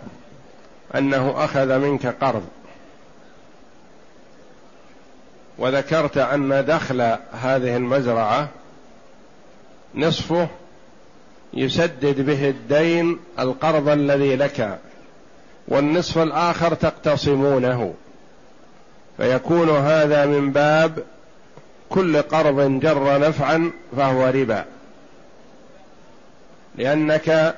[0.95, 2.45] أنه أخذ منك قرض.
[5.59, 7.01] وذكرت أن دخل
[7.32, 8.49] هذه المزرعة
[9.95, 10.49] نصفه
[11.55, 14.78] يسدد به الدين القرض الذي لك
[15.68, 17.95] والنصف الآخر تقتصمونه.
[19.16, 21.05] فيكون هذا من باب
[21.91, 24.64] كل قرض جر نفعا فهو ربا.
[26.76, 27.55] لأنك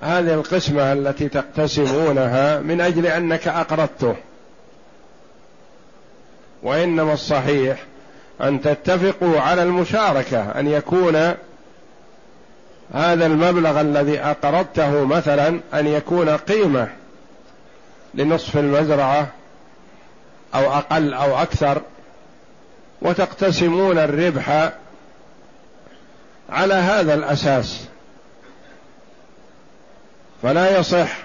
[0.00, 4.16] هذه القسمة التي تقتسمونها من أجل أنك أقرضته.
[6.62, 7.82] وإنما الصحيح
[8.40, 11.16] أن تتفقوا على المشاركة أن يكون
[12.94, 16.88] هذا المبلغ الذي أقرضته مثلا أن يكون قيمة
[18.14, 19.26] لنصف المزرعة
[20.54, 21.82] أو أقل أو أكثر.
[23.02, 24.70] وتقتسمون الربح
[26.50, 27.86] على هذا الأساس.
[30.42, 31.18] فلا يصح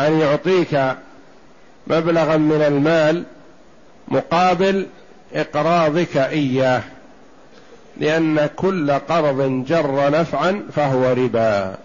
[0.00, 0.80] أن يعطيك
[1.86, 3.24] مبلغا من المال
[4.08, 4.86] مقابل
[5.34, 6.82] إقراضك إياه
[7.96, 11.76] لأن كل قرض جر نفعا فهو ربا.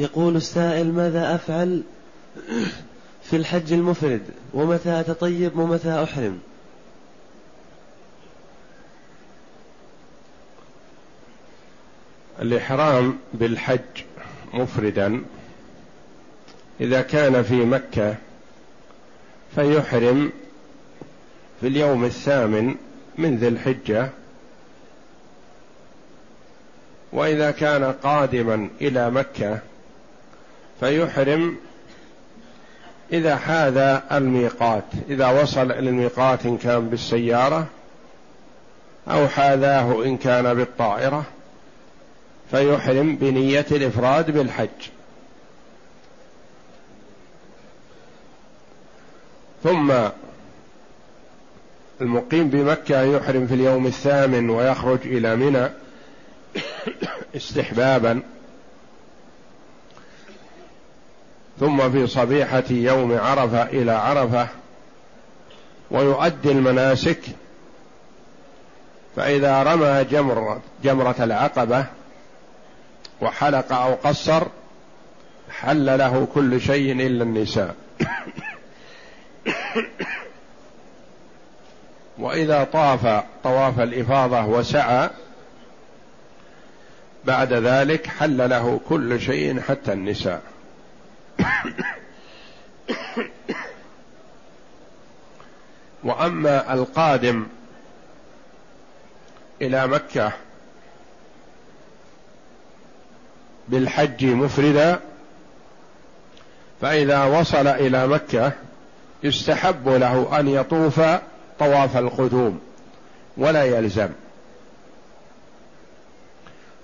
[0.00, 1.82] يقول السائل ماذا أفعل
[3.22, 4.22] في الحج المفرد؟
[4.54, 6.38] ومتى أتطيب؟ ومتى أحرم؟
[12.42, 14.04] الإحرام بالحج
[14.54, 15.22] مفردا
[16.80, 18.16] إذا كان في مكة
[19.54, 20.32] فيحرم
[21.60, 22.74] في اليوم الثامن
[23.18, 24.10] من ذي الحجة
[27.12, 29.60] وإذا كان قادما إلى مكة
[30.80, 31.56] فيحرم
[33.12, 37.66] إذا حاذى الميقات إذا وصل إلى الميقات إن كان بالسيارة
[39.08, 41.24] أو حاذاه إن كان بالطائرة
[42.50, 44.68] فيحرم بنية الإفراد بالحج.
[49.64, 49.92] ثم
[52.00, 55.68] المقيم بمكة يحرم في اليوم الثامن ويخرج إلى منى
[57.36, 58.22] استحبابا.
[61.60, 64.48] ثم في صبيحة يوم عرفة إلى عرفة
[65.90, 67.20] ويؤدي المناسك
[69.16, 71.86] فإذا رمى جمرة, جمرة العقبة
[73.20, 74.46] وحلق أو قصر
[75.50, 77.74] حل له كل شيء إلا النساء.
[82.18, 85.10] وإذا طاف طواف الإفاضة وسعى
[87.24, 90.42] بعد ذلك حل له كل شيء حتى النساء.
[96.04, 97.46] واما القادم
[99.62, 100.32] إلى مكة
[103.68, 105.00] بالحج مفردا
[106.80, 108.52] فإذا وصل إلى مكة
[109.22, 111.00] يستحب له أن يطوف
[111.58, 112.60] طواف القدوم
[113.36, 114.08] ولا يلزم.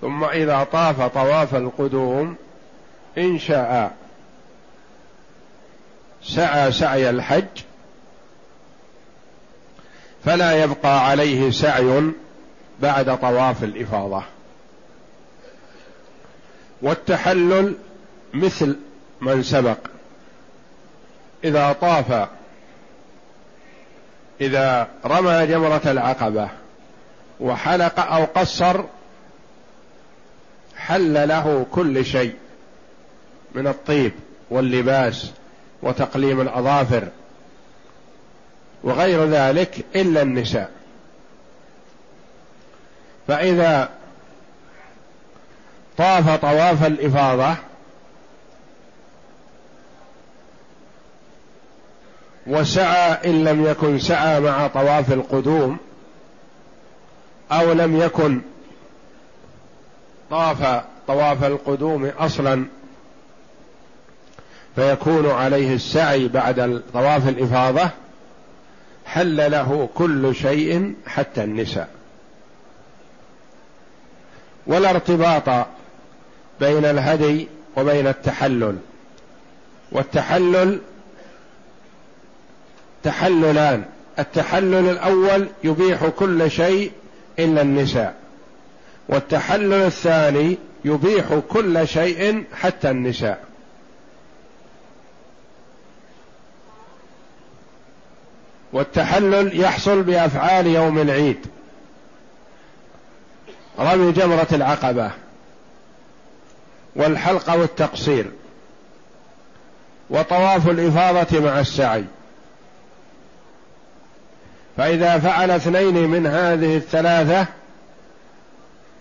[0.01, 2.37] ثم إذا طاف طواف القدوم
[3.19, 3.97] إن شاء
[6.29, 7.45] سعى سعي الحج
[10.25, 12.03] فلا يبقى عليه سعي
[12.81, 14.23] بعد طواف الإفاضة.
[16.83, 17.75] والتحلل
[18.35, 18.77] مثل
[19.21, 19.79] من سبق
[21.45, 22.29] إذا طاف
[24.41, 26.49] إذا رمى جمرة العقبة
[27.41, 28.85] وحلق أو قصر
[30.77, 32.35] حل له كل شيء
[33.55, 34.13] من الطيب
[34.51, 35.31] واللباس
[35.87, 37.09] وتقليم الأظافر
[38.85, 40.71] وغير ذلك إلا النساء.
[43.29, 43.89] فإذا
[45.99, 47.55] طاف طواف الإفاضة
[52.47, 55.77] وسعى إن لم يكن سعى مع طواف القدوم
[57.53, 58.41] أو لم يكن
[60.31, 62.67] طاف طواف القدوم أصلا
[64.77, 67.91] فيكون عليه السعي بعد طواف الإفاضة
[69.07, 71.89] حل له كل شيء حتى النساء.
[74.67, 75.67] ولا ارتباط
[76.61, 78.77] بين الهدي وبين التحلل.
[79.93, 80.81] والتحلل
[83.03, 83.85] تحللان.
[84.19, 86.93] التحلل الأول يبيح كل شيء
[87.39, 88.15] إلا النساء.
[89.09, 93.56] والتحلل الثاني يبيح كل شيء حتى النساء.
[98.73, 101.47] والتحلل يحصل بأفعال يوم العيد.
[103.79, 105.11] رمي جمرة العقبة
[106.97, 108.27] والحلق والتقصير
[110.11, 112.05] وطواف الإفاضة مع السعي.
[114.77, 117.47] فإذا فعل اثنين من هذه الثلاثة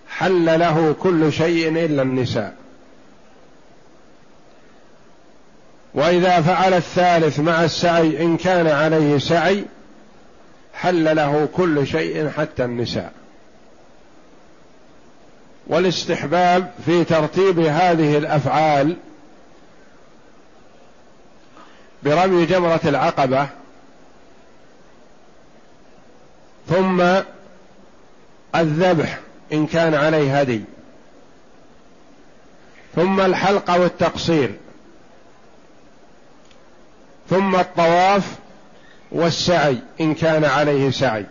[0.10, 2.65] حل له كل شيء إلا النساء.
[5.96, 9.66] وإذا فعل الثالث مع السعي إن كان عليه سعي
[10.74, 13.12] حل له كل شيء حتى النساء.
[15.68, 18.98] والاستحباب في ترتيب هذه الأفعال
[22.04, 23.48] برمي جمرة العقبة
[26.70, 27.04] ثم
[28.56, 29.20] الذبح
[29.54, 30.62] إن كان عليه هدي.
[32.96, 34.56] ثم الحلق والتقصير.
[37.30, 38.36] ثم الطواف
[39.12, 41.26] والسعي إن كان عليه سعي.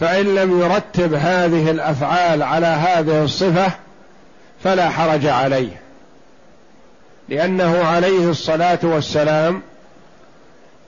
[0.00, 3.72] فإن لم يرتب هذه الأفعال على هذه الصفة
[4.64, 5.80] فلا حرج عليه
[7.28, 9.62] لأنه عليه الصلاة والسلام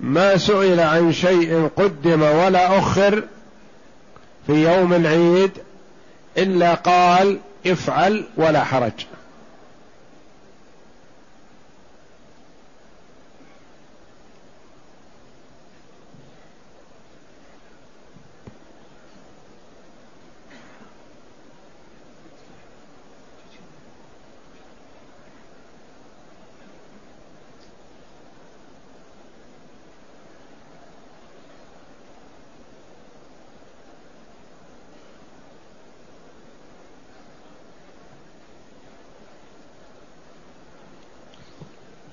[0.00, 3.24] ما سئل عن شيء قدم ولا أخر
[4.46, 5.50] في يوم العيد
[6.38, 8.92] إلا قال افعل ولا حرج.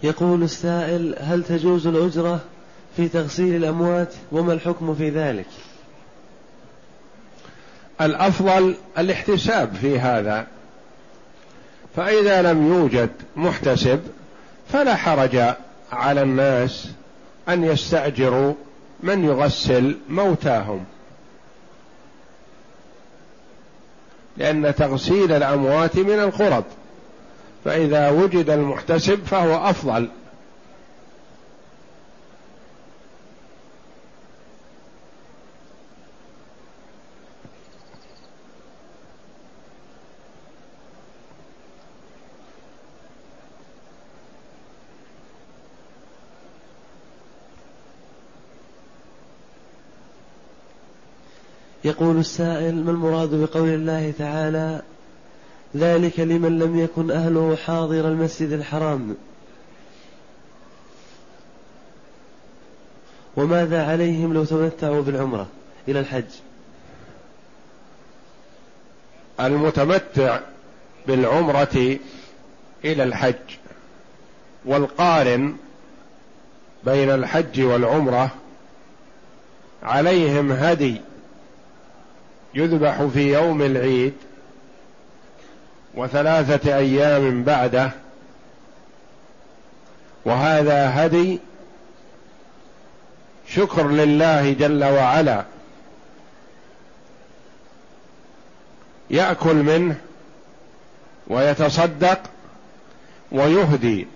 [0.07, 2.39] يقول السائل هل تجوز الأجرة
[2.97, 5.45] في تغسيل الأموات؟ وما الحكم في ذلك؟
[8.01, 10.47] الأفضل الاحتساب في هذا.
[11.95, 13.99] فإذا لم يوجد محتسب
[14.73, 15.55] فلا حرج
[15.91, 16.87] على الناس
[17.49, 18.53] أن يستأجروا
[19.03, 20.85] من يغسل موتاهم.
[24.37, 26.63] لأن تغسيل الأموات من القرب
[27.67, 30.09] فإذا وجد المحتسب فهو أفضل.
[51.83, 54.81] يقول السائل ما المراد بقول الله تعالى
[55.75, 59.15] ذلك لمن لم يكن أهله حاضر المسجد الحرام.
[63.37, 65.47] وماذا عليهم لو تمتعوا بالعمرة
[65.87, 66.23] إلى الحج؟
[69.39, 70.39] المتمتع
[71.07, 71.97] بالعمرة
[72.85, 73.57] إلى الحج
[74.65, 75.55] والقارن
[76.85, 78.31] بين الحج والعمرة
[79.83, 81.01] عليهم هدي
[82.53, 84.13] يذبح في يوم العيد
[85.97, 87.91] وثلاثة أيام بعده.
[90.25, 91.39] وهذا هدي
[93.47, 95.43] شكر لله جل وعلا.
[99.09, 99.95] يأكل منه
[101.27, 102.19] ويتصدق
[103.31, 104.07] ويهدي.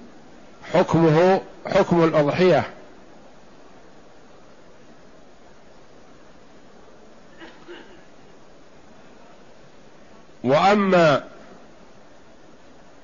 [0.74, 2.64] حكمه حكم الأضحية.
[10.44, 11.24] وأما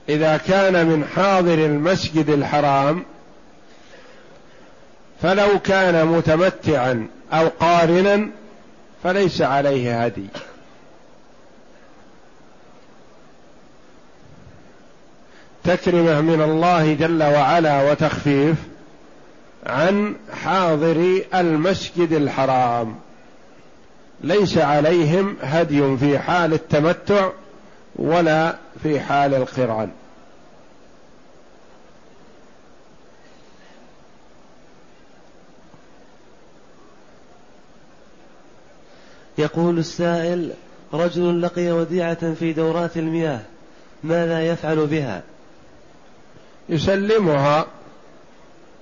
[0.09, 3.03] إذا كان من حاضر المسجد الحرام
[5.21, 8.29] فلو كان متمتعا أو قارنا
[9.03, 10.27] فليس عليه هدي.
[15.63, 18.55] تكرمة من الله جل وعلا وتخفيف
[19.65, 22.95] عن حاضري المسجد الحرام.
[24.21, 27.29] ليس عليهم هدي في حال التمتع
[27.97, 29.91] ولا في حال القران.
[39.37, 40.53] يقول السائل
[40.93, 43.41] رجل لقي وديعة في دورات المياه
[44.03, 45.23] ماذا يفعل بها؟
[46.69, 47.65] يسلمها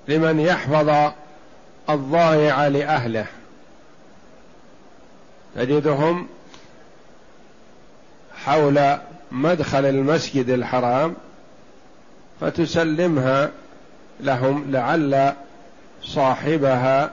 [0.08, 1.12] لمن يحفظ
[1.90, 3.26] الضائع لأهله.
[5.54, 6.28] تجدهم
[8.46, 8.98] حول
[9.32, 11.14] مدخل المسجد الحرام
[12.40, 13.50] فتسلمها
[14.20, 15.32] لهم لعل
[16.02, 17.10] صاحبها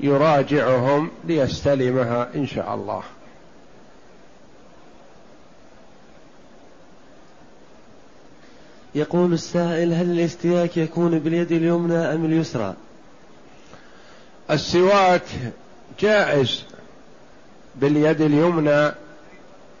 [0.00, 3.02] يراجعهم ليستلمها إن شاء الله.
[8.94, 12.74] يقول السائل هل الاستياك يكون باليد اليمنى أم اليسرى؟
[14.50, 15.22] السواك
[16.00, 16.64] جائز
[17.74, 19.03] باليد اليمنى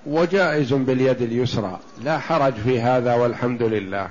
[0.06, 1.78] وجائز باليد اليسرى.
[2.02, 4.08] لا حرج في هذا والحمد لله.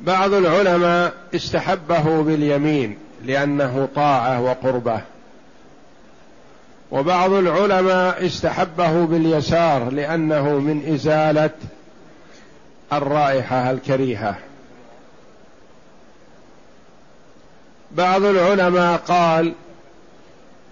[0.00, 5.00] بعض العلماء استحبه باليمين لأنه طاعة وقربة.
[6.90, 11.50] وبعض العلماء استحبه باليسار لأنه من إزالة
[12.92, 14.36] الرائحة الكريهة.
[17.92, 19.52] بعض العلماء قال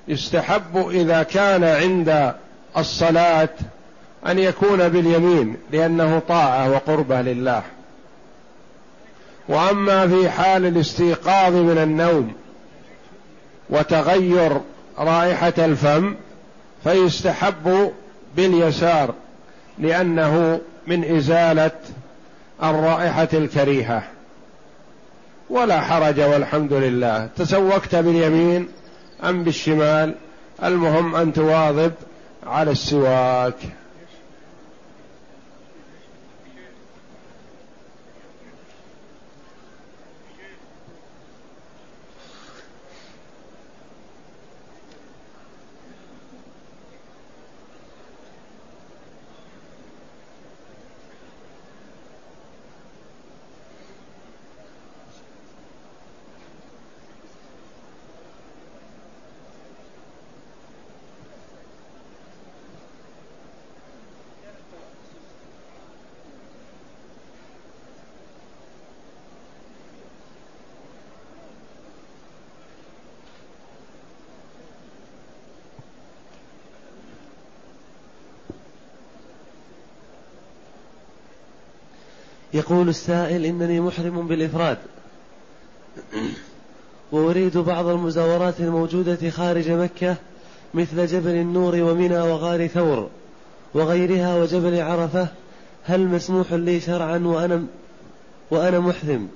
[0.09, 2.35] يستحب إذا كان عند
[2.77, 3.49] الصلاة
[4.27, 7.63] أن يكون باليمين لأنه طاعة وقربة لله.
[9.49, 12.33] وأما في حال الاستيقاظ من النوم
[13.71, 14.61] وتغير
[14.99, 16.15] رائحة الفم
[16.85, 17.93] فيستحب
[18.37, 19.15] باليسار
[19.79, 21.71] لأنه من إزالة
[22.63, 24.03] الرائحة الكريهة.
[25.51, 27.29] ولا حرج والحمد لله.
[27.37, 28.69] تسوكت باليمين
[29.25, 30.15] أم بالشمال
[30.63, 31.93] المهم أن تواظب
[32.47, 33.57] على السواك.
[82.55, 84.79] يقول السائل إنني محرم بالإفراد.
[87.13, 90.17] وأريد بعض المزاورات الموجودة خارج مكة
[90.75, 93.11] مثل جبل النور ومنى وغار ثور
[93.75, 95.29] وغيرها وجبل عرفة.
[95.85, 97.67] هل مسموح لي شرعا وأنا
[98.51, 99.29] وأنا محرم؟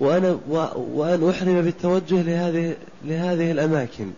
[0.00, 0.38] وأنا
[0.76, 4.10] وأن أحرم بالتوجه لهذه لهذه الأماكن.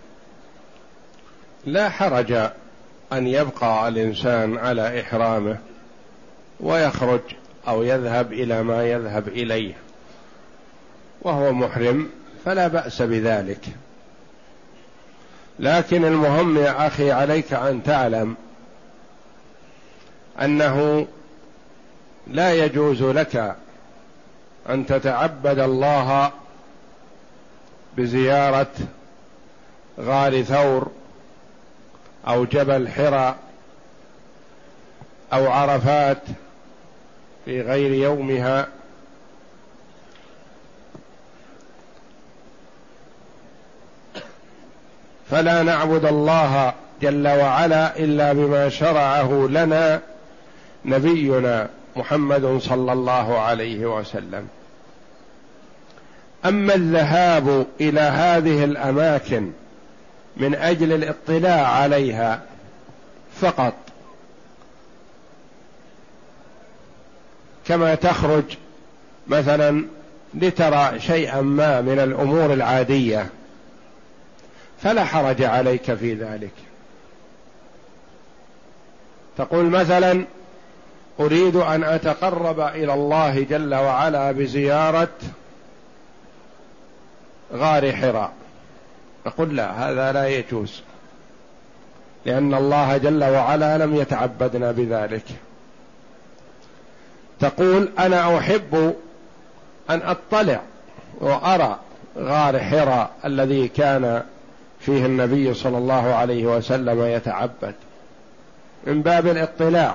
[1.67, 2.33] لا حرج
[3.13, 5.59] أن يبقى الإنسان على إحرامه
[6.61, 7.21] ويخرج
[7.69, 9.75] أو يذهب إلى ما يذهب إليه
[11.23, 12.11] وهو محرم
[12.45, 13.61] فلا بأس بذلك.
[15.59, 18.37] لكن المهم يا أخي عليك أن تعلم
[20.41, 21.07] أنه
[22.27, 23.57] لا يجوز لك
[24.69, 26.33] أن تتعبد الله
[27.97, 28.73] بزيارة
[30.01, 30.91] غار ثور
[32.29, 33.37] أو جبل حرى
[35.33, 36.23] أو عرفات
[37.51, 38.67] في غير يومها.
[45.31, 50.01] فلا نعبد الله جل وعلا إلا بما شرعه لنا
[50.85, 54.49] نبينا محمد صلى الله عليه وسلم.
[56.45, 59.51] أما الذهاب إلى هذه الأماكن
[60.37, 62.43] من أجل الاطلاع عليها
[63.41, 63.75] فقط
[67.71, 68.45] كما تخرج
[69.27, 69.85] مثلا
[70.35, 73.27] لترى شيئا ما من الأمور العادية
[74.83, 76.53] فلا حرج عليك في ذلك.
[79.39, 80.25] تقول مثلا
[81.21, 85.17] أريد أن أتقرب إلى الله جل وعلا بزيارة
[87.53, 88.33] غار حراء.
[89.27, 90.83] نقول لا هذا لا يجوز
[92.27, 95.25] لأن الله جل وعلا لم يتعبدنا بذلك.
[97.41, 98.95] تقول أنا أحب
[99.91, 100.61] أن أطلع
[101.21, 101.79] وأرى
[102.19, 104.23] غار حراء الذي كان
[104.81, 107.75] فيه النبي صلى الله عليه وسلم يتعبد.
[108.87, 109.95] من باب الاطلاع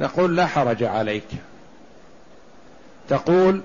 [0.00, 1.28] نقول لا حرج عليك.
[3.08, 3.60] تقول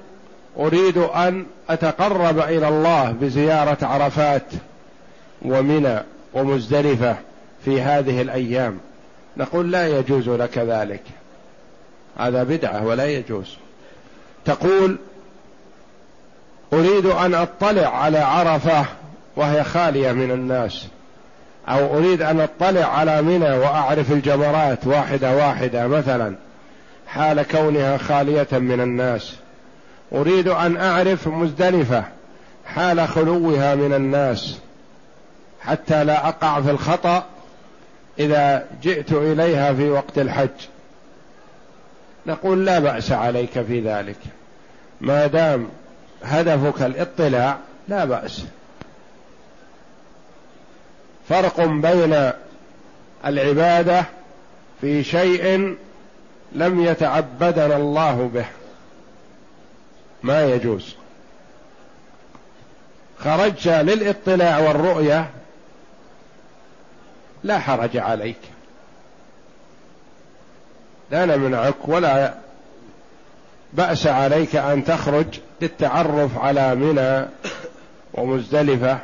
[0.58, 4.52] أريد أن أتقرب إلى الله بزيارة عرفات
[5.42, 6.00] ومنى
[6.34, 7.16] ومزدلفة
[7.66, 8.80] في هذه الأيام.
[9.38, 11.04] نقول لا يجوز لك ذلك.
[12.20, 13.58] هذا بدعة ولا يجوز.
[14.46, 14.98] تقول
[16.74, 18.86] أريد أن أطلع على عرفة
[19.36, 20.88] وهي خالية من الناس
[21.68, 26.36] أو أريد أن أطلع على منى وأعرف الجمرات واحدة واحدة مثلا
[27.08, 29.36] حال كونها خالية من الناس.
[30.14, 32.04] أريد أن أعرف مزدلفة
[32.66, 34.60] حال خلوها من الناس
[35.62, 37.26] حتى لا أقع في الخطأ
[38.20, 40.50] إذا جئت إليها في وقت الحج.
[42.26, 44.18] نقول لا بأس عليك في ذلك.
[45.02, 45.70] ما دام
[46.24, 47.58] هدفك الاطلاع
[47.88, 48.44] لا بأس.
[51.30, 52.32] فرق بين
[53.26, 54.06] العبادة
[54.82, 55.76] في شيء
[56.52, 58.46] لم يتعبدنا الله به.
[60.24, 60.96] ما يجوز.
[63.20, 65.30] خرجت للاطلاع والرؤية
[67.44, 68.40] لا حرج عليك.
[71.12, 72.34] لا نمنعك ولا
[73.74, 75.26] بأس عليك أن تخرج
[75.62, 77.28] للتعرف على منى
[78.14, 79.00] ومزدلفة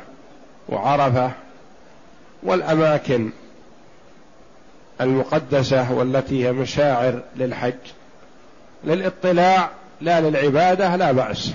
[0.68, 1.30] وعرفة
[2.42, 3.30] والأماكن
[5.00, 7.74] المقدسة والتي هي مشاعر للحج.
[8.84, 11.52] للاطلاع لا للعبادة لا بأس.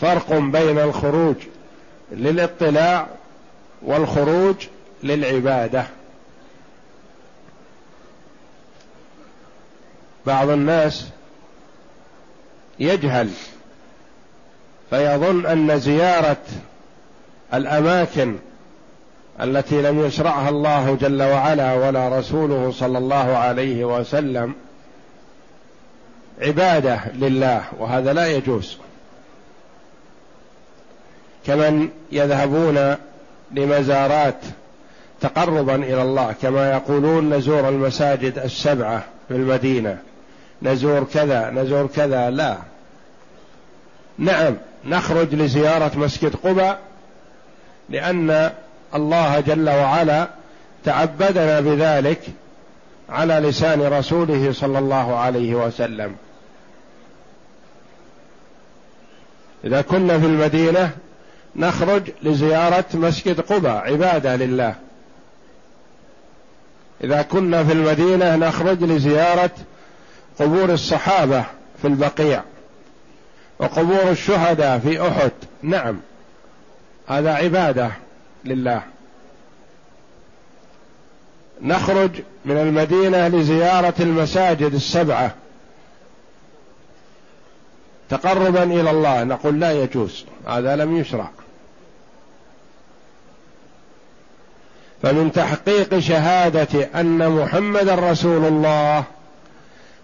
[0.00, 1.36] فرق بين الخروج
[2.12, 3.06] للاطلاع
[3.82, 4.56] والخروج
[5.02, 5.84] للعبادة.
[10.26, 11.08] بعض الناس
[12.78, 13.30] يجهل
[14.90, 16.42] فيظن أن زيارة
[17.54, 18.36] الأماكن
[19.40, 24.54] التي لم يشرعها الله جل وعلا ولا رسوله صلى الله عليه وسلم
[26.40, 28.78] عبادة لله وهذا لا يجوز.
[31.46, 32.96] كمن يذهبون
[33.50, 34.40] لمزارات
[35.20, 39.98] تقربا إلى الله كما يقولون نزور المساجد السبعة في المدينة.
[40.62, 42.30] نزور كذا نزور كذا.
[42.30, 42.56] لا.
[44.18, 46.78] نعم نخرج لزيارة مسجد قباء
[47.88, 48.50] لأن
[48.94, 50.28] الله جل وعلا
[50.84, 52.20] تعبدنا بذلك
[53.08, 56.16] على لسان رسوله صلى الله عليه وسلم.
[59.64, 60.90] إذا كنا في المدينة
[61.56, 63.92] نخرج لزيارة مسجد قباء.
[63.92, 64.74] عبادة لله.
[67.04, 69.50] إذا كنا في المدينة نخرج لزيارة
[70.40, 71.44] قبور الصحابة
[71.82, 72.42] في البقيع
[73.58, 75.32] وقبور الشهداء في أحد.
[75.62, 76.00] نعم.
[77.08, 77.90] هذا عبادة
[78.44, 78.82] لله.
[81.62, 82.10] نخرج
[82.44, 85.34] من المدينة لزيارة المساجد السبعة.
[88.10, 89.24] تقربا إلى الله.
[89.24, 90.24] نقول لا يجوز.
[90.46, 91.30] هذا لم يشرع.
[95.02, 99.04] فمن تحقيق شهادة أن محمدا رسول الله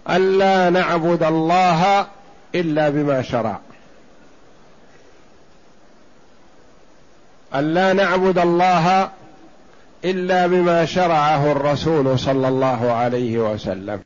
[0.09, 2.07] الا نعبد الله
[2.55, 3.59] إلا بما شرع.
[7.55, 9.09] ألا نعبد الله
[10.05, 13.99] إلا بما شرعه الرسول صلى الله عليه وسلم.